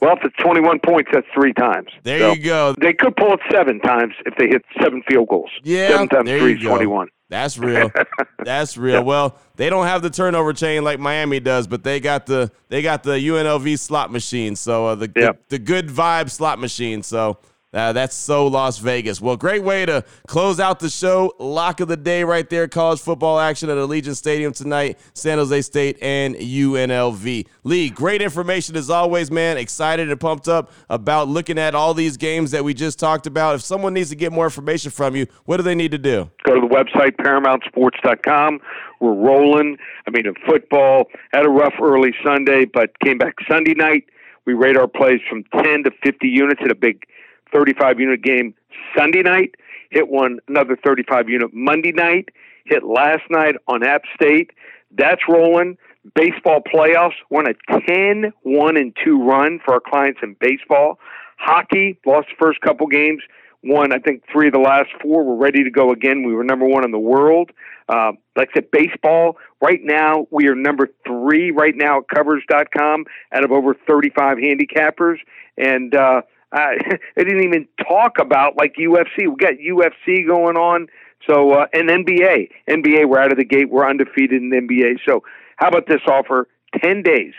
well, 0.00 0.16
if 0.16 0.25
it's 0.25 0.37
21 0.40 0.80
points, 0.85 1.11
that's 1.12 1.26
three 1.35 1.52
times. 1.52 1.88
There 2.02 2.18
So 2.20 2.32
you 2.32 2.42
go. 2.42 2.75
They 2.80 2.92
could 2.92 3.14
pull 3.16 3.32
it 3.35 3.40
seven 3.50 3.80
times 3.80 4.14
if 4.26 4.35
they 4.37 4.47
hit 4.49 4.64
seven 4.80 5.02
field 5.08 5.28
goals. 5.28 5.50
Yeah, 5.62 5.88
Seven 5.88 6.08
times 6.08 6.26
there 6.26 6.38
three 6.40 6.54
is 6.56 6.62
go. 6.62 6.70
21. 6.70 7.08
That's 7.30 7.58
real. 7.58 7.90
That's 8.44 8.78
real. 8.78 9.04
Well, 9.04 9.37
they 9.56 9.68
don't 9.68 9.85
have 9.85 10.00
the 10.00 10.08
turnover 10.08 10.54
chain 10.54 10.82
like 10.82 10.99
Miami 10.99 11.40
does, 11.40 11.66
but 11.66 11.85
they 11.85 12.00
got 12.00 12.25
the 12.25 12.50
they 12.70 12.80
got 12.80 13.02
the 13.02 13.16
UNLV 13.18 13.78
slot 13.78 14.11
machine. 14.11 14.56
So 14.56 14.87
uh, 14.87 14.94
the, 14.94 15.12
Yep. 15.14 15.49
the 15.50 15.58
the 15.58 15.58
good 15.58 15.88
vibe 15.88 16.30
slot 16.30 16.58
machine. 16.58 17.02
So 17.02 17.37
uh, 17.75 17.92
that's 17.92 18.16
so 18.16 18.46
Las 18.46 18.78
Vegas. 18.78 19.20
Well, 19.20 19.37
great 19.37 19.62
way 19.62 19.84
to 19.84 20.02
close 20.26 20.58
out 20.58 20.80
the 20.80 20.88
show. 20.88 21.34
Lock 21.38 21.80
of 21.80 21.88
the 21.88 21.98
day 21.98 22.25
right 22.25 22.48
there. 22.48 22.66
College 22.66 22.98
football 22.98 23.38
action 23.38 23.68
at 23.68 23.76
Allegiant 23.76 24.16
Stadium 24.16 24.54
tonight. 24.54 24.98
San 25.12 25.37
Jose 25.37 25.60
State 25.62 25.98
and 26.00 26.34
UNLV. 26.37 27.46
Lee, 27.64 27.90
great 27.90 28.22
information 28.22 28.75
as 28.75 28.88
always, 28.88 29.30
man. 29.30 29.58
Excited 29.58 30.10
and 30.10 30.18
pumped 30.18 30.48
up 30.48 30.72
about 30.88 31.28
looking 31.28 31.58
at 31.58 31.75
all 31.75 31.92
these 31.92 32.16
games 32.16 32.52
that 32.52 32.64
we 32.64 32.72
just 32.72 32.98
talked 32.98 33.26
about. 33.26 33.56
If 33.56 33.60
someone 33.60 33.92
needs 33.92 34.08
to 34.08 34.16
get 34.16 34.32
more 34.32 34.44
information 34.44 34.90
from 34.90 35.14
you, 35.14 35.26
what 35.44 35.58
do 35.58 35.62
they 35.62 35.75
need 35.75 35.90
to 35.90 35.98
do? 35.98 36.30
Go 36.44 36.54
to 36.54 36.60
the 36.60 36.75
website, 36.75 37.16
ParamountSports.com. 37.16 38.60
We're 39.00 39.12
rolling. 39.12 39.76
I 40.06 40.10
mean, 40.10 40.26
in 40.26 40.34
football, 40.46 41.04
had 41.32 41.44
a 41.44 41.50
rough 41.50 41.75
early 41.82 42.14
Sunday, 42.25 42.64
but 42.64 42.98
came 43.00 43.18
back 43.18 43.34
Sunday 43.46 43.75
night. 43.75 44.06
We 44.46 44.54
rate 44.54 44.78
our 44.78 44.88
plays 44.88 45.20
from 45.28 45.44
10 45.62 45.84
to 45.84 45.90
50 46.02 46.26
units 46.26 46.62
in 46.64 46.70
a 46.70 46.75
big 46.75 47.04
35 47.52 48.00
unit 48.00 48.23
game 48.23 48.55
Sunday 48.97 49.23
night. 49.23 49.55
Hit 49.90 50.09
one, 50.09 50.38
another 50.49 50.76
35 50.76 51.28
unit 51.28 51.50
Monday 51.52 51.93
night. 51.93 52.28
Hit 52.64 52.85
last 52.85 53.23
night 53.31 53.55
on 53.67 53.83
App 53.83 54.02
State. 54.14 54.50
That's 54.97 55.23
rolling. 55.28 55.76
Baseball 56.14 56.61
playoffs. 56.62 57.14
Won 57.31 57.47
a 57.47 57.55
10 57.87 58.33
1 58.43 58.76
and 58.76 58.97
2 59.05 59.23
run 59.23 59.61
for 59.64 59.75
our 59.75 59.81
clients 59.81 60.21
in 60.23 60.37
baseball. 60.40 60.99
Hockey 61.38 61.99
lost 62.05 62.28
the 62.28 62.37
first 62.38 62.61
couple 62.61 62.87
games. 62.87 63.23
Won, 63.64 63.93
I 63.93 63.99
think, 63.99 64.23
three 64.31 64.47
of 64.49 64.52
the 64.52 64.61
last 64.61 64.90
four. 65.02 65.25
We're 65.25 65.43
ready 65.43 65.64
to 65.64 65.71
go 65.71 65.90
again. 65.90 66.23
We 66.25 66.33
were 66.33 66.45
number 66.45 66.64
one 66.64 66.85
in 66.85 66.93
the 66.93 66.99
world. 66.99 67.50
Uh, 67.88 68.12
like 68.37 68.50
I 68.50 68.61
said, 68.61 68.71
baseball, 68.71 69.37
right 69.61 69.81
now, 69.83 70.26
we 70.31 70.47
are 70.49 70.55
number 70.55 70.88
three 71.07 71.50
right 71.50 71.75
now 71.75 71.99
at 71.99 72.09
covers.com 72.14 73.05
out 73.33 73.45
of 73.45 73.50
over 73.50 73.75
35 73.75 74.38
handicappers. 74.38 75.17
And 75.57 75.95
uh, 75.95 76.23
I, 76.52 76.76
I 77.17 77.23
didn't 77.25 77.45
even 77.45 77.69
talk 77.88 78.19
about 78.19 78.57
like 78.57 78.75
UFC. 78.75 79.28
We 79.28 79.37
got 79.37 79.55
UFC 79.55 80.26
going 80.26 80.57
on. 80.57 80.88
So, 81.28 81.52
uh, 81.52 81.67
and 81.73 81.88
NBA. 81.88 82.49
NBA, 82.69 83.09
we're 83.09 83.19
out 83.19 83.33
of 83.33 83.38
the 83.38 83.45
gate. 83.45 83.71
We're 83.71 83.88
undefeated 83.88 84.40
in 84.40 84.50
NBA. 84.50 85.00
So, 85.07 85.23
how 85.57 85.69
about 85.69 85.87
this 85.88 86.00
offer? 86.07 86.49
10 86.83 87.02
days 87.02 87.35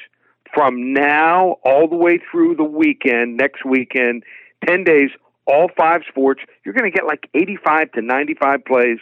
from 0.54 0.94
now 0.94 1.58
all 1.64 1.88
the 1.88 1.96
way 1.96 2.20
through 2.32 2.56
the 2.56 2.64
weekend, 2.64 3.38
next 3.38 3.64
weekend, 3.66 4.24
10 4.68 4.84
days, 4.84 5.10
all 5.46 5.70
five 5.78 6.02
sports. 6.08 6.42
You're 6.66 6.74
going 6.74 6.92
to 6.92 6.96
get 6.96 7.06
like 7.06 7.30
85 7.34 7.92
to 7.94 8.02
95 8.02 8.66
plays, 8.66 8.98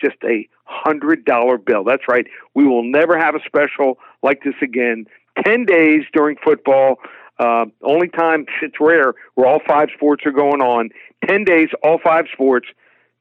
just 0.00 0.16
a 0.24 0.48
$100 0.86 1.64
bill. 1.64 1.84
That's 1.84 2.02
right. 2.08 2.26
We 2.54 2.64
will 2.64 2.84
never 2.84 3.18
have 3.18 3.34
a 3.34 3.40
special 3.46 3.98
like 4.22 4.42
this 4.44 4.54
again. 4.62 5.06
10 5.44 5.64
days 5.64 6.02
during 6.12 6.36
football. 6.44 6.96
Uh, 7.38 7.66
only 7.82 8.08
time 8.08 8.46
it's 8.62 8.76
rare 8.80 9.14
where 9.34 9.46
all 9.46 9.60
five 9.66 9.88
sports 9.94 10.24
are 10.26 10.32
going 10.32 10.60
on. 10.60 10.90
10 11.26 11.44
days, 11.44 11.68
all 11.82 11.98
five 12.02 12.26
sports 12.32 12.68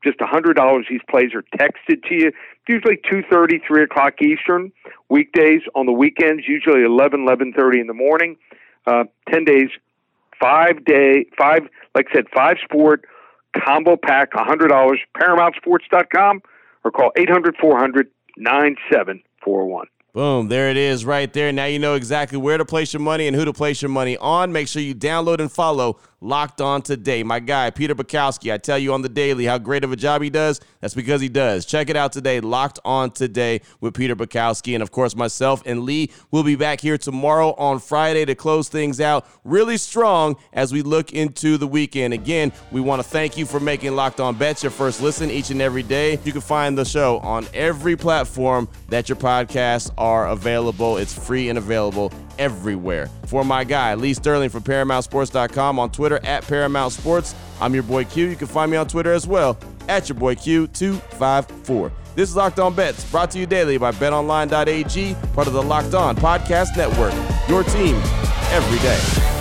just 0.04 0.20
a 0.22 0.26
$100. 0.26 0.84
These 0.90 1.02
plays 1.10 1.32
are 1.34 1.44
texted 1.58 2.04
to 2.08 2.16
you, 2.16 2.32
usually 2.68 3.00
two 3.10 3.24
thirty, 3.30 3.60
three 3.68 3.84
o'clock 3.84 4.22
Eastern. 4.22 4.72
Weekdays 5.10 5.62
on 5.76 5.86
the 5.86 5.92
weekends, 5.92 6.48
usually 6.48 6.84
11, 6.84 7.26
11.30 7.26 7.82
in 7.82 7.88
the 7.88 7.94
morning. 7.94 8.38
Uh, 8.86 9.04
10 9.32 9.44
days, 9.44 9.70
five 10.40 10.86
day, 10.86 11.26
five, 11.38 11.64
like 11.96 12.08
I 12.12 12.16
said, 12.16 12.26
five 12.34 12.58
sport 12.64 13.04
combo 13.56 13.98
pack, 13.98 14.30
a 14.34 14.38
$100, 14.38 14.70
ParamountSports.com 15.20 16.42
or 16.84 16.92
call 16.92 17.12
800-400-9741. 17.18 19.84
Boom, 20.14 20.48
there 20.48 20.70
it 20.70 20.78
is 20.78 21.06
right 21.06 21.32
there. 21.32 21.52
Now 21.52 21.66
you 21.66 21.78
know 21.80 21.94
exactly 21.94 22.38
where 22.38 22.58
to 22.58 22.66
place 22.66 22.94
your 22.94 23.02
money 23.02 23.28
and 23.28 23.36
who 23.36 23.46
to 23.46 23.54
place 23.54 23.82
your 23.82 23.90
money 23.90 24.18
on. 24.18 24.52
Make 24.52 24.68
sure 24.68 24.82
you 24.82 24.96
download 24.96 25.40
and 25.40 25.52
follow 25.52 26.00
Locked 26.20 26.62
On 26.62 26.82
Today. 26.82 27.22
My 27.22 27.40
guy, 27.40 27.70
Peter 27.70 27.94
Bukowski, 27.94 28.52
I 28.52 28.58
tell 28.58 28.80
you 28.80 28.92
on 28.92 29.04
the 29.04 29.10
daily 29.10 29.46
how 29.46 29.60
great 29.60 29.84
of 29.84 29.92
a 29.92 29.96
job 29.96 30.24
he 30.24 30.32
does. 30.32 30.60
That's 30.80 30.96
because 30.96 31.22
he 31.22 31.30
does. 31.30 31.64
Check 31.64 31.92
it 31.92 31.96
out 31.96 32.12
today, 32.12 32.40
Locked 32.40 32.80
On 32.84 33.12
Today 33.12 33.62
with 33.82 33.94
Peter 33.94 34.16
Bukowski. 34.16 34.74
And 34.74 34.82
of 34.82 34.90
course, 34.90 35.16
myself 35.16 35.62
and 35.68 35.84
Lee 35.84 36.12
will 36.32 36.42
be 36.44 36.56
back 36.56 36.82
here 36.82 36.98
tomorrow 36.98 37.54
on 37.54 37.78
Friday 37.80 38.26
to 38.26 38.34
close 38.34 38.68
things 38.68 39.00
out 39.00 39.28
really 39.44 39.78
strong 39.78 40.36
as 40.54 40.74
we 40.74 40.82
look 40.82 41.14
into 41.14 41.56
the 41.56 41.68
weekend. 41.68 42.16
Again, 42.16 42.52
we 42.72 42.82
want 42.82 43.00
to 43.00 43.08
thank 43.08 43.38
you 43.38 43.46
for 43.46 43.60
making 43.60 43.96
Locked 43.96 44.20
On 44.20 44.36
Bets 44.36 44.64
your 44.64 44.72
first 44.72 45.02
listen 45.02 45.30
each 45.30 45.52
and 45.52 45.62
every 45.62 45.84
day. 45.84 46.20
You 46.24 46.32
can 46.32 46.42
find 46.42 46.76
the 46.76 46.86
show 46.86 47.20
on 47.20 47.46
every 47.54 47.96
platform 47.96 48.68
that 48.90 49.08
your 49.08 49.18
podcasts 49.18 49.92
are 50.00 50.30
available. 50.30 50.98
It's 50.98 51.14
free 51.14 51.50
and 51.50 51.60
available 51.60 52.12
everywhere. 52.38 53.10
For 53.26 53.44
my 53.44 53.64
guy, 53.64 53.96
Lee 53.96 54.14
Sterling 54.14 54.50
from 54.50 54.64
ParamountSports.com 54.64 55.80
on 55.80 55.92
Twitter 55.92 56.20
at 56.24 56.44
Paramount 56.48 56.94
Sports. 56.94 57.36
I'm 57.60 57.74
your 57.74 57.84
boy 57.84 58.06
Q. 58.06 58.28
You 58.28 58.36
can 58.36 58.48
find 58.48 58.72
me 58.72 58.78
on 58.78 58.88
Twitter 58.88 59.14
as 59.14 59.28
well 59.28 59.58
at 59.88 60.10
your 60.10 60.18
boy 60.18 60.36
Q254. 60.36 61.92
This 62.16 62.30
is 62.30 62.36
Locked 62.36 62.60
On 62.60 62.74
Bets, 62.74 63.10
brought 63.12 63.30
to 63.32 63.40
you 63.40 63.46
daily 63.46 63.78
by 63.78 63.92
BetOnline.ag, 63.92 65.16
part 65.34 65.48
of 65.48 65.54
the 65.54 65.62
Locked 65.62 65.94
On 65.94 66.16
Podcast 66.16 66.76
Network. 66.76 67.14
Your 67.48 67.64
team 67.64 67.96
every 68.52 68.80
day. 68.80 69.37